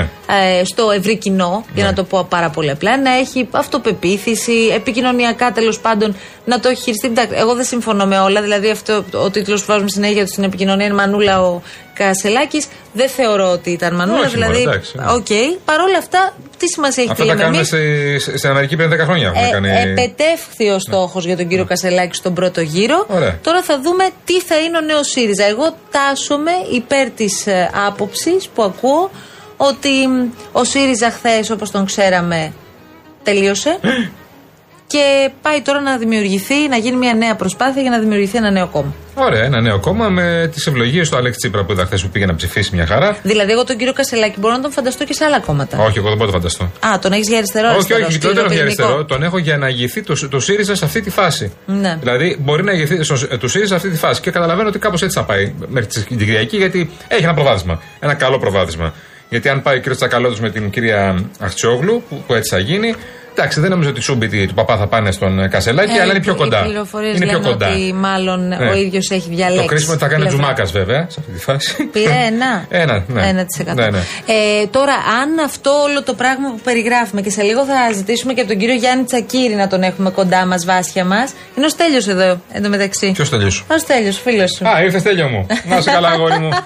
ε, 0.59 0.63
στο 0.63 0.91
ευρύ 0.91 1.17
κοινό, 1.17 1.65
για 1.73 1.83
Ναι. 1.83 1.89
να 1.89 1.95
το 1.95 2.03
πω 2.03 2.25
πάρα 2.29 2.49
πολύ 2.49 2.69
απλά, 2.69 3.01
να 3.01 3.11
έχει 3.17 3.47
αυτοπεποίθηση, 3.51 4.71
επικοινωνιακά 4.75 5.51
τέλος 5.51 5.79
πάντων 5.79 6.15
να 6.45 6.59
το 6.59 6.69
έχει 6.69 6.81
χειριστεί. 6.81 7.07
Εντάξει, 7.07 7.35
εγώ 7.37 7.55
δεν 7.55 7.65
συμφωνώ 7.65 8.05
με 8.05 8.19
όλα, 8.19 8.41
δηλαδή 8.41 8.69
αυτό 8.69 9.03
ο 9.13 9.29
τίτλος 9.29 9.59
που 9.61 9.67
βάζουμε 9.71 9.89
συνέχεια 9.89 10.23
του 10.25 10.31
στην 10.31 10.43
επικοινωνία 10.43 10.85
είναι 10.85 10.95
Μανούλα 10.95 11.41
ο 11.41 11.61
Κασελάκης. 11.93 12.67
Δεν 12.97 13.09
θεωρώ 13.09 13.51
ότι 13.51 13.69
ήταν 13.71 13.95
μανούλα. 13.95 14.19
Όχι, 14.19 14.29
δηλαδή, 14.29 14.51
μωρέ, 14.51 14.61
εντάξει, 14.61 14.91
ναι. 14.97 15.03
οκ. 15.11 15.27
Παρ' 15.65 15.79
όλα 15.79 15.97
αυτά, 15.97 16.33
τι 16.57 16.67
σημασία 16.67 17.03
έχει 17.03 17.11
Αυτά 17.11 17.23
τι 17.23 17.29
τα 17.29 17.35
λέμε 17.35 17.43
κάνουμε 17.49 17.67
εμείς; 18.07 18.21
στη- 18.23 18.37
στην 18.37 18.49
Αμερική 18.49 18.75
πριν 18.75 18.89
10 18.93 18.97
χρόνια. 19.03 19.31
Έχουν 19.35 19.65
Ε, 19.65 19.69
κάνει... 19.69 19.91
Επετεύχθη 19.91 20.69
ο 20.69 20.79
στόχος 20.79 21.25
για 21.25 21.37
τον 21.37 21.47
κύριο 21.47 21.65
Κασελάκη 21.65 22.15
στον 22.15 22.33
πρώτο 22.33 22.61
γύρο. 22.61 23.05
Ωραία. 23.09 23.39
Τώρα 23.43 23.61
θα 23.63 23.79
δούμε 23.81 24.09
τι 24.25 24.41
θα 24.41 24.57
είναι 24.59 24.77
ο 24.77 24.81
νέος 24.81 25.07
ΣΥΡΙΖΑ. 25.07 25.45
Εγώ 25.45 25.75
τάσομαι 25.91 26.51
υπέρ 26.73 27.09
της 27.09 27.45
άποψης 27.87 28.47
που 28.55 28.63
ακούω 28.63 29.09
ότι 29.57 30.07
μ, 30.07 30.29
ο 30.51 30.63
ΣΥΡΙΖΑ 30.63 31.09
χθες, 31.11 31.49
όπως 31.49 31.71
τον 31.71 31.85
ξέραμε, 31.85 32.53
τελείωσε. 33.23 33.79
και 34.87 35.29
πάει 35.41 35.61
τώρα 35.61 35.81
να 35.81 35.97
δημιουργηθεί, 35.97 36.67
να 36.69 36.77
γίνει 36.77 36.97
μια 36.97 37.13
νέα 37.13 37.35
προσπάθεια 37.35 37.81
για 37.81 37.91
να 37.91 37.99
δημιουργηθεί 37.99 38.37
ένα 38.37 38.51
νέο 38.51 38.67
κόμμα. 38.67 38.93
Ωραία, 39.15 39.43
ένα 39.43 39.61
νέο 39.61 39.79
κόμμα 39.79 40.09
με 40.09 40.49
τις 40.53 40.67
ευλογίες 40.67 41.09
του 41.09 41.17
Αλέξη 41.17 41.37
Τσίπρα 41.37 41.63
που 41.63 41.71
είδα 41.71 41.85
χθες 41.85 42.01
που 42.01 42.09
πήγε 42.09 42.25
να 42.25 42.35
ψηφίσει 42.35 42.75
μια 42.75 42.85
χαρά. 42.85 43.17
Δηλαδή, 43.23 43.51
εγώ 43.51 43.63
τον 43.63 43.77
κύριο 43.77 43.93
Κασελάκη 43.93 44.39
μπορώ 44.39 44.55
να 44.55 44.61
τον 44.61 44.71
φανταστώ 44.71 45.03
και 45.05 45.13
σε 45.13 45.25
άλλα 45.25 45.39
κόμματα. 45.39 45.77
Όχι, 45.77 45.97
εγώ 45.97 46.07
δεν 46.07 46.17
μπορώ 46.17 46.31
να 46.31 46.39
το 46.39 46.49
φανταστώ. 46.49 46.87
Α, 46.87 46.99
τον 46.99 47.11
έχεις 47.11 47.27
για 47.27 47.37
αριστερό, 47.37 47.67
όχι, 47.67 47.75
αριστερό. 47.75 48.05
όχι, 48.05 48.13
στυλ 48.13 48.27
δεν 48.27 48.35
τον 48.35 48.45
έχω 48.45 48.53
για 48.53 48.61
ελληνικό. 48.61 48.83
αριστερό. 48.83 49.05
Τον 49.05 49.23
έχω 49.23 49.37
για 49.37 49.57
να 49.57 49.67
ηγηθεί 49.67 50.01
το, 50.01 50.27
το 50.29 50.39
ΣΥΡΙΖΑ 50.39 50.75
σε 50.75 50.85
αυτή 50.85 51.01
τη 51.01 51.09
φάση. 51.09 51.51
Ναι. 51.65 51.97
Δηλαδή, 51.99 52.37
μπορεί 52.39 52.63
να 52.63 52.71
ηγηθεί 52.71 53.03
στο, 53.03 53.37
το 53.37 53.47
ΣΥΡΙΖΑ 53.47 53.67
σε 53.67 53.75
αυτή 53.75 53.89
τη 53.89 53.97
φάση. 53.97 54.21
Και 54.21 54.31
καταλαβαίνω 54.31 54.67
ότι 54.69 54.79
κάπως 54.79 55.01
έτσι 55.01 55.17
θα 55.17 55.25
πάει 55.25 55.53
μέχρι 55.67 56.03
την 56.03 56.17
Κυριακή, 56.17 56.57
γιατί 56.57 56.89
έχει 57.07 57.23
ένα 57.23 57.33
προβάδισμα. 57.33 57.81
Ένα 57.99 58.13
καλό 58.13 58.39
προβάδισμα. 58.39 58.93
Γιατί 59.29 59.49
αν 59.49 59.61
πάει 59.61 59.77
ο 59.77 59.81
κ. 59.81 59.95
Τσακαλώτο 59.95 60.35
με 60.41 60.49
την 60.49 60.69
κυρία 60.69 61.25
Αχτσιόγλου, 61.39 62.03
που, 62.09 62.23
που 62.27 62.33
έτσι 62.33 62.49
θα 62.49 62.59
γίνει, 62.59 62.95
εντάξει, 63.37 63.59
δεν 63.59 63.69
νομίζω 63.69 63.89
ότι 63.89 63.99
οι 63.99 64.01
σούμπιτοι 64.01 64.47
του 64.47 64.53
παπά 64.53 64.77
θα 64.77 64.87
πάνε 64.87 65.11
στον 65.11 65.39
ε, 65.39 65.47
Κασελάκη, 65.47 65.91
Ε, 65.97 66.01
αλλά 66.01 66.11
είναι 66.11 66.21
πιο 66.21 66.33
οι 66.33 66.35
κοντά. 66.35 66.61
πληροφορίες 66.63 67.15
Είναι 67.15 67.25
πιο 67.25 67.37
λένε 67.37 67.49
κοντά. 67.49 67.69
ότι 67.71 67.93
μάλλον 67.93 68.47
Ναι. 68.47 68.69
ο 68.69 68.73
ίδιος 68.75 69.09
έχει 69.09 69.29
διαλέξει. 69.29 69.61
Το 69.61 69.67
κρίσιμο 69.67 69.91
ότι 69.91 70.01
θα 70.01 70.07
κάνει 70.07 70.23
ο 70.23 70.25
πλευρά. 70.27 70.39
Τζουμάκας, 70.53 70.71
βέβαια, 70.71 71.05
σε 71.09 71.17
αυτή 71.19 71.31
τη 71.31 71.39
φάση. 71.39 71.83
Πήρε 71.83 72.13
ένα; 72.31 72.65
Ένα, 72.83 73.03
ναι. 73.07 73.45
1%. 73.63 73.73
Ναι, 73.73 73.89
ναι. 73.89 73.97
Ε, 74.25 74.67
τώρα, 74.71 74.93
αν 74.93 75.39
αυτό 75.45 75.71
όλο 75.71 76.03
το 76.03 76.13
πράγμα 76.13 76.49
που 76.49 76.59
περιγράφουμε 76.63 77.21
και 77.21 77.29
σε 77.29 77.41
λίγο 77.41 77.65
θα 77.65 77.93
ζητήσουμε 77.95 78.33
και 78.33 78.39
από 78.41 78.49
τον 78.49 78.59
κύριο 78.59 78.75
Γιάννη 78.75 79.03
Τσακύρη 79.03 79.55
να 79.55 79.67
τον 79.67 79.81
έχουμε 79.83 80.09
κοντά 80.09 80.45
μας, 80.45 80.65
βάσια 80.65 81.05
μας. 81.05 81.33
Είναι 81.57 81.65
ο 81.65 81.69
Στέλιο 81.69 82.01
εδώ, 82.07 82.41
εντωμεταξύ. 82.51 83.11
Ποιος 83.11 83.29
τελειώσου. 83.29 83.65
Ο 83.71 83.77
Στέλιο, 83.77 84.11
φίλος 84.11 84.51
σου. 84.51 84.67
Α, 84.67 84.83
ήρθες 84.83 85.01
τέλειο 85.03 85.27
μου. 85.27 85.45
Να 85.69 85.77
είσαι 85.77 85.91
καλά, 85.91 86.07
αγόρι 86.09 86.39
μου. 86.39 86.49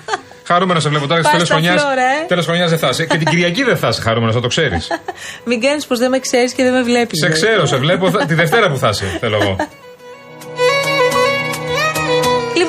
Χαρούμενος 0.43 0.83
σε 0.83 0.89
βλέπω 0.89 1.07
τώρα. 1.07 1.21
Πας 1.21 1.31
Τέλος 1.31 1.47
στα 1.47 1.55
χρονιά 1.55 1.77
φλόρα, 1.77 2.01
ε. 2.01 2.25
τέλος 2.27 2.45
χρονιάς 2.45 2.69
δεν 2.69 2.79
θα 2.79 2.87
είσαι. 2.89 3.05
Και 3.05 3.17
την 3.17 3.27
Κυριακή 3.27 3.63
δεν 3.63 3.77
θα 3.77 3.87
είσαι 3.87 4.01
χαρούμενος, 4.01 4.35
θα 4.35 4.41
το 4.41 4.47
ξέρεις. 4.47 4.87
Μην 5.45 5.61
κάνεις 5.61 5.85
πως 5.85 5.99
δεν 5.99 6.09
με 6.09 6.19
ξέρεις 6.19 6.53
και 6.53 6.63
δεν 6.63 6.73
με 6.73 6.81
βλέπεις. 6.81 7.19
σε 7.19 7.29
ξέρω, 7.29 7.65
σε 7.65 7.75
βλέπω 7.77 8.11
θα- 8.11 8.25
τη 8.25 8.33
Δευτέρα 8.33 8.69
που 8.71 8.77
θα 8.77 8.89
είσαι, 8.89 9.17
θέλω 9.19 9.37
εγώ. 9.41 9.55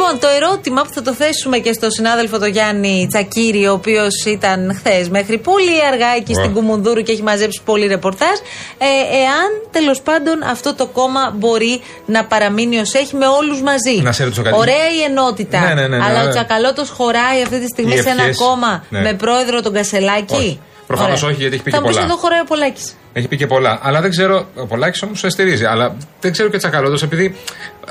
Λοιπόν, 0.04 0.20
το 0.20 0.28
ερώτημα 0.36 0.82
που 0.82 0.92
θα 0.92 1.02
το 1.02 1.12
θέσουμε 1.14 1.58
και 1.58 1.72
στο 1.72 1.90
συνάδελφο 1.90 2.38
τον 2.38 2.48
Γιάννη 2.48 3.06
Τσακύρη, 3.10 3.66
ο 3.66 3.72
οποίος 3.72 4.24
ήταν 4.26 4.74
χθες 4.78 5.08
μέχρι 5.08 5.38
πολύ 5.38 5.84
αργά 5.92 6.06
εκεί 6.16 6.32
Ω. 6.32 6.34
στην 6.34 6.52
Κουμουνδούρου 6.52 7.02
και 7.02 7.12
έχει 7.12 7.22
μαζέψει 7.22 7.60
πολύ 7.64 7.86
ρεπορτάζ, 7.86 8.38
ε, 8.78 8.84
εάν 9.22 9.48
τέλος 9.70 10.00
πάντων 10.00 10.42
αυτό 10.42 10.74
το 10.74 10.86
κόμμα 10.86 11.32
μπορεί 11.36 11.80
να 12.06 12.24
παραμείνει 12.24 12.78
ως 12.78 12.94
έχει 12.94 13.16
με 13.16 13.26
όλους 13.26 13.62
μαζί. 13.62 14.00
Να 14.02 14.12
σε 14.12 14.24
ρωτήσω 14.24 14.42
κάτι. 14.42 14.56
Ωραία 14.56 14.88
η 14.98 15.02
ενότητα. 15.02 15.60
Ναι, 15.60 15.74
ναι, 15.74 15.88
ναι, 15.88 15.96
ναι, 15.96 16.04
αλλά 16.04 16.22
ο 16.22 16.24
ναι. 16.24 16.30
Τσακαλώτος 16.30 16.90
χωράει 16.90 17.42
αυτή 17.42 17.60
τη 17.60 17.66
στιγμή 17.66 17.94
Οι 17.94 18.00
σε 18.00 18.08
ένα 18.08 18.22
ευχές, 18.22 18.36
κόμμα 18.36 18.84
ναι. 18.88 19.00
με 19.00 19.12
πρόεδρο 19.14 19.62
τον 19.62 19.72
Κασελάκη; 19.72 20.34
Όχι. 20.34 20.60
Προφανώς 20.86 21.22
όχι, 21.22 21.34
γιατί 21.34 21.54
έχει 21.54 21.62
πει 21.62 21.70
θα 21.70 21.76
και 21.76 21.82
μου 21.82 21.88
πεις, 21.88 21.96
πολλά. 21.96 22.08
εδώ 22.08 22.18
χωράει 22.20 22.40
ο 22.40 22.44
Πολάκης. 22.44 22.96
Έχει 23.12 23.28
πει 23.28 23.36
και 23.36 23.46
πολλά. 23.46 23.78
Αλλά 23.82 24.00
δεν 24.00 24.10
ξέρω. 24.10 24.46
Ο 24.54 24.66
Πολάκης 24.66 25.02
όμως 25.02 25.24
στηρίζει. 25.26 25.64
Αλλά 25.64 25.96
δεν 26.20 26.32
ξέρω 26.32 26.48
και 26.48 26.56
Τσακαλώτος 26.56 27.02
επειδή 27.02 27.34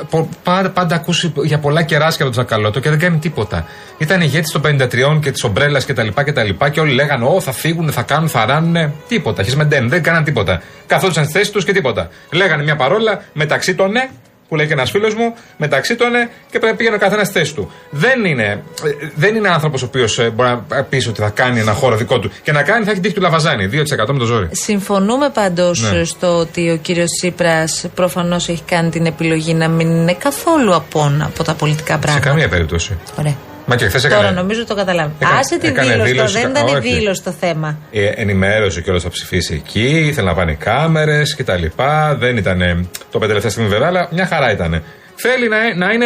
πο- 0.09 0.29
πάντα, 0.43 0.69
πάντα 0.69 0.95
ακούσει 0.95 1.33
για 1.43 1.57
πολλά 1.59 1.83
κεράσια 1.83 2.23
τον 2.23 2.31
Τσακαλώτο 2.33 2.79
και 2.79 2.89
δεν 2.89 2.99
κάνει 2.99 3.17
τίποτα. 3.17 3.65
Ήταν 3.97 4.21
ηγέτης 4.21 4.51
των 4.51 4.61
53 4.61 5.19
και 5.21 5.31
της 5.31 5.43
ομπρέλας 5.43 5.85
κτλ. 5.85 6.07
Και, 6.25 6.31
τα 6.33 6.43
λοιπά 6.43 6.69
και 6.69 6.79
όλοι 6.79 6.93
λέγανε 6.93 7.25
Ω, 7.25 7.39
θα 7.41 7.51
φύγουν, 7.51 7.91
θα 7.91 8.01
κάνουν, 8.01 8.29
θα 8.29 8.45
ράνουν. 8.45 8.93
Τίποτα. 9.07 9.43
Χισμεντέν. 9.43 9.89
Δεν 9.89 10.03
κάναν 10.03 10.23
τίποτα. 10.23 10.61
Καθόντουσαν 10.87 11.23
στη 11.23 11.33
θέση 11.37 11.51
τους 11.51 11.65
και 11.65 11.71
τίποτα. 11.73 12.09
Λέγανε 12.31 12.63
μια 12.63 12.75
παρόλα 12.75 13.23
μεταξύ 13.33 13.75
των 13.75 13.91
ναι, 13.91 14.09
που 14.51 14.57
λέει 14.57 14.67
και 14.67 14.73
ένας 14.73 14.91
φίλος 14.91 15.15
μου, 15.15 15.33
μεταξύ 15.57 15.95
των 15.95 16.11
ναι, 16.11 16.19
και 16.25 16.59
πρέπει 16.59 16.65
να 16.65 16.75
πήγαινε 16.75 16.95
ο 16.95 16.99
καθένας 16.99 17.27
στη 17.27 17.37
θέση 17.39 17.53
του. 17.55 17.71
Δεν 17.89 18.25
είναι, 18.25 18.43
ε, 18.43 18.89
δεν 19.15 19.35
είναι 19.35 19.49
άνθρωπος 19.49 19.81
ο 19.81 19.85
οποίος 19.85 20.19
μπορεί 20.33 20.49
να 20.69 20.83
πεις 20.83 21.07
ότι 21.07 21.21
θα 21.21 21.29
κάνει 21.29 21.59
ένα 21.59 21.71
χώρο 21.71 21.95
δικό 21.95 22.19
του. 22.19 22.31
Και 22.43 22.51
να 22.51 22.63
κάνει 22.63 22.85
θα 22.85 22.91
έχει 22.91 22.99
τύχει 22.99 23.13
του 23.13 23.21
Λαβαζάνη. 23.21 23.67
2% 23.67 24.13
με 24.13 24.19
το 24.19 24.25
ζόρι. 24.25 24.47
Συμφωνούμε 24.51 25.29
πάντως 25.29 25.91
Ναι. 25.93 26.03
στο 26.03 26.37
ότι 26.37 26.71
ο 26.71 26.77
κύριος 26.77 27.09
Τσίπρας 27.09 27.85
προφανώς 27.95 28.49
έχει 28.49 28.63
κάνει 28.63 28.89
την 28.89 29.05
επιλογή 29.05 29.53
να 29.53 29.67
μην 29.67 29.89
είναι 29.89 30.13
καθόλου 30.13 30.75
απόν 30.75 31.21
από 31.21 31.43
τα 31.43 31.53
πολιτικά 31.53 31.93
Σε 31.93 31.99
πράγματα. 31.99 32.29
καμία 32.29 32.49
περίπτωση. 32.49 32.97
Ωραία. 33.19 33.35
Μα 33.65 33.75
και 33.75 33.87
χθες 33.87 34.01
Τώρα 34.01 34.15
έκανε. 34.15 34.35
νομίζω 34.35 34.65
το 34.65 34.75
καταλάβει. 34.75 35.11
Έκανε- 35.19 35.39
Άσε 35.39 35.57
τη 35.59 35.67
έκανε 35.67 35.87
δήλωση, 35.91 35.97
τώρα, 36.13 36.25
δήλωση, 36.27 36.41
δεν 36.41 36.49
ήταν 36.49 36.67
η 36.67 36.71
όχι. 36.77 36.93
δήλωση 36.93 37.23
το 37.23 37.31
θέμα. 37.31 37.77
Ε, 37.91 38.05
ενημέρωσε 38.05 38.81
κιόλα 38.81 38.99
θα 38.99 39.09
ψηφίσει 39.09 39.53
εκεί, 39.53 39.99
ήθελε 40.07 40.27
να 40.27 40.33
πάνε 40.35 40.53
κάμερες 40.53 41.35
κτλ. 41.35 41.63
Δεν 42.17 42.37
ήταν 42.37 42.59
το 43.11 43.19
πέντε 43.19 43.25
τελευταία 43.27 43.51
στιγμή 43.51 43.69
βέβαια, 43.69 43.87
αλλά 43.87 44.07
μια 44.11 44.25
χαρά 44.25 44.51
ήταν. 44.51 44.83
Θέλει 45.15 45.47
να, 45.49 45.75
να, 45.75 45.91
είναι, 45.93 46.05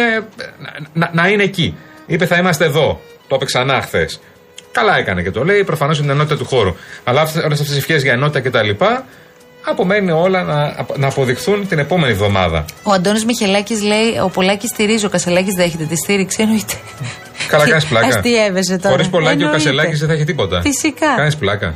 να, 0.92 1.10
να 1.12 1.28
είναι 1.28 1.42
εκεί. 1.42 1.76
Είπε 2.06 2.26
θα 2.26 2.36
είμαστε 2.36 2.64
εδώ. 2.64 3.00
Το 3.28 3.34
είπε 3.34 3.44
ξανά 3.44 3.82
χθες. 3.82 4.20
Καλά 4.72 4.96
έκανε 4.98 5.22
και 5.22 5.30
το 5.30 5.44
λέει, 5.44 5.64
προφανώς 5.64 5.98
είναι 5.98 6.06
την 6.06 6.16
ενότητα 6.16 6.36
του 6.38 6.44
χώρου. 6.44 6.74
Αλλά 7.04 7.20
όλες 7.44 7.60
αυτές 7.60 7.68
τι 7.70 7.76
ευχές 7.76 8.02
για 8.02 8.12
ενότητα 8.12 8.40
κτλ. 8.48 8.84
Απομένει 9.68 10.10
όλα 10.10 10.42
να, 10.42 10.86
να 10.96 11.06
αποδειχθούν 11.06 11.68
την 11.68 11.78
επόμενη 11.78 12.12
εβδομάδα. 12.12 12.64
Ο 12.82 12.92
Αντώνης 12.92 13.24
Μιχελάκης 13.24 13.82
λέει: 13.82 14.18
Ο 14.24 14.28
Πολάκης 14.28 14.70
στηρίζει, 14.70 15.06
ο 15.06 15.08
Κασελάκης 15.08 15.54
δέχεται 15.54 15.84
τη 15.84 15.96
στήριξη. 15.96 16.42
Εννοείται. 16.42 16.74
Καλά, 17.48 17.68
κάνεις 17.68 17.86
πλάκα. 17.86 18.06
Αστείευεσαι 18.06 18.76
τώρα. 18.76 18.90
Χωρίς 18.90 19.08
πολλάκι 19.08 19.28
ο 19.42 19.46
Εννοείται. 19.46 19.56
Κασελάκης 19.56 19.98
δεν 19.98 20.08
θα 20.08 20.14
έχει 20.14 20.24
τίποτα. 20.24 20.60
Φυσικά. 20.60 21.14
Κάνεις 21.16 21.36
πλάκα. 21.36 21.74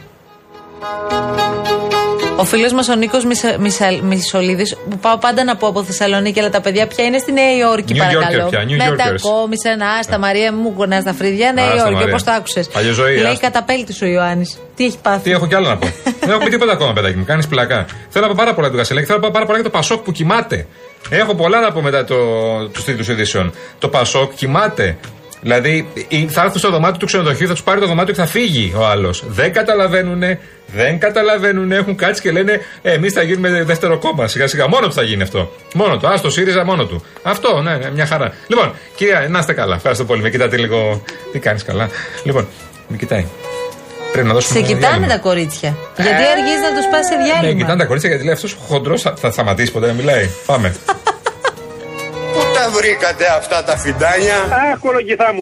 Ο 2.36 2.44
φίλος 2.44 2.72
μας 2.72 2.88
ο 2.88 2.94
Νίκος 2.94 3.24
Μισολίδης, 4.02 4.76
που 4.90 4.98
πάω 4.98 5.18
πάντα 5.18 5.44
να 5.44 5.56
πω 5.56 5.66
από 5.66 5.82
Θεσσαλονίκη, 5.84 6.40
αλλά 6.40 6.50
τα 6.50 6.60
παιδιά 6.60 6.86
πια 6.86 7.04
είναι 7.04 7.18
στη 7.18 7.32
Νέα 7.32 7.56
Υόρκη, 7.56 7.94
New 7.94 7.98
παρακαλώ. 7.98 8.46
Yorker 8.46 8.50
πια, 8.50 8.64
New 8.64 8.70
Yorkers. 8.70 8.90
Μετακόμισαν, 8.90 9.82
άστα 9.98 10.18
Μαρία 10.18 10.52
μου, 10.52 10.74
κονά 10.74 11.00
στα 11.00 11.12
φρύδια, 11.12 11.52
Νέα 11.52 11.64
Άστα, 11.64 11.76
Υόρκη, 11.76 11.92
Μαρία. 11.92 12.08
όπως 12.08 12.22
το 12.24 12.30
άκουσες. 12.32 12.68
Παλιοζωή, 12.68 13.16
Λέει 13.16 13.32
άστα. 13.32 13.46
καταπέλτη 13.50 14.04
ο 14.04 14.06
Ιωάννης. 14.06 14.58
Τι 14.76 14.84
έχει 14.84 14.98
πάθει. 15.02 15.20
Τι 15.22 15.30
έχω 15.30 15.46
κι 15.46 15.54
άλλο 15.54 15.68
να 15.68 15.76
πω. 15.76 15.86
Δεν 16.20 16.30
έχω 16.30 16.38
πει 16.44 16.50
τίποτα 16.50 16.72
ακόμα, 16.72 16.92
παιδάκι 16.92 17.16
μου. 17.16 17.24
Κάνεις 17.24 17.46
πλακά. 17.46 17.84
Θέλω 18.08 18.26
να 18.26 18.30
πω 18.32 18.36
πάρα 18.38 18.54
πολλά 18.54 18.66
για 18.66 18.76
τον 18.76 18.78
Κασελάκη. 18.78 19.06
Θέλω 19.06 19.18
να 19.18 19.24
πω 19.24 19.30
πάρα 19.32 19.46
πολλά 19.46 19.58
για 19.58 19.70
το 19.70 19.76
Πασόκ 19.76 20.00
που 20.02 20.12
κοιμάται. 20.12 20.66
Έχω 21.10 21.34
πολλά 21.34 21.60
να 21.60 21.72
πω 21.72 21.80
μετά 21.80 22.04
το, 22.04 22.16
τους 22.72 22.84
τίτλου 22.84 23.12
ειδήσεων. 23.12 23.52
Το 23.78 23.88
Πασόκ 23.88 24.34
κοιμάται. 24.34 24.96
Δηλαδή 25.42 25.88
οι- 26.08 26.26
θα 26.28 26.42
έρθουν 26.42 26.58
στο 26.58 26.70
δωμάτιο 26.70 26.96
του 26.98 27.06
ξενοδοχείου, 27.06 27.46
θα 27.46 27.52
τους 27.52 27.62
πάρει 27.62 27.80
το 27.80 27.86
δωμάτιο 27.86 28.14
και 28.14 28.20
θα 28.20 28.26
φύγει 28.26 28.72
ο 28.76 28.86
άλλος. 28.86 29.24
Δεν 29.28 29.52
καταλαβαίνουν, 29.52 30.22
δεν 30.66 30.98
καταλαβαίνουν, 30.98 31.72
έχουν 31.72 31.96
κάτσει 31.96 32.22
και 32.22 32.30
λένε 32.30 32.60
Εμείς 32.82 33.12
θα 33.12 33.22
γίνουμε 33.22 33.62
δεύτερο 33.64 33.98
κόμμα. 33.98 34.26
Σιγά 34.26 34.46
σιγά. 34.46 34.68
Μόνο 34.68 34.86
του 34.86 34.92
θα 34.92 35.02
γίνει 35.02 35.22
αυτό. 35.22 35.52
Μόνο 35.74 35.96
του. 35.98 36.08
Α 36.08 36.20
το 36.20 36.30
ΣΥΡΙΖΑ 36.30 36.64
μόνο 36.64 36.84
του. 36.86 37.04
Αυτό, 37.22 37.60
ναι, 37.60 37.76
ναι, 37.76 37.90
μια 37.90 38.06
χαρά. 38.06 38.32
Λοιπόν, 38.46 38.72
κυρία, 38.94 39.26
να 39.30 39.38
είστε 39.38 39.52
καλά. 39.52 39.74
Ευχαριστώ 39.74 40.04
πολύ. 40.04 40.22
Με 40.22 40.30
κοιτάτε 40.30 40.56
λίγο. 40.56 41.02
Τι 41.32 41.38
κάνεις 41.38 41.64
καλά. 41.64 41.88
Λοιπόν, 42.24 42.46
με 42.88 42.96
κοιτάει. 42.96 43.26
Πρέπει 44.12 44.26
να 44.28 44.34
δώσουμε 44.34 44.58
Σε 44.58 44.64
κοιτάνε 44.66 44.80
διάλειμμα. 44.86 45.06
τα 45.06 45.18
κορίτσια. 45.18 45.76
Γιατί 45.96 46.10
αργείς 46.12 46.60
να 46.70 46.76
τους 46.76 46.86
πας 46.90 47.06
σε 47.06 47.14
Ναι, 47.14 47.24
διάλειμμα. 47.24 47.60
κοιτάνε 47.60 47.78
τα 47.78 47.84
κορίτσια 47.86 48.10
γιατί 48.10 48.24
λέει 48.24 48.34
αυτός 48.34 48.52
ο 48.52 48.56
χοντρός 48.66 49.02
θα, 49.02 49.14
θα 49.16 49.30
σταματήσει 49.30 49.72
ποτέ 49.72 49.86
να 49.86 49.92
μιλάει. 49.92 50.28
Πάμε. 50.46 50.74
Πού 52.80 52.86
τα 52.86 52.92
βρήκατε 52.92 53.26
αυτά 53.26 53.64
τα 53.64 53.76
φιντάνια. 53.76 54.34
Αχ, 54.72 54.78
κολογηθά 54.78 55.32
μου. 55.32 55.38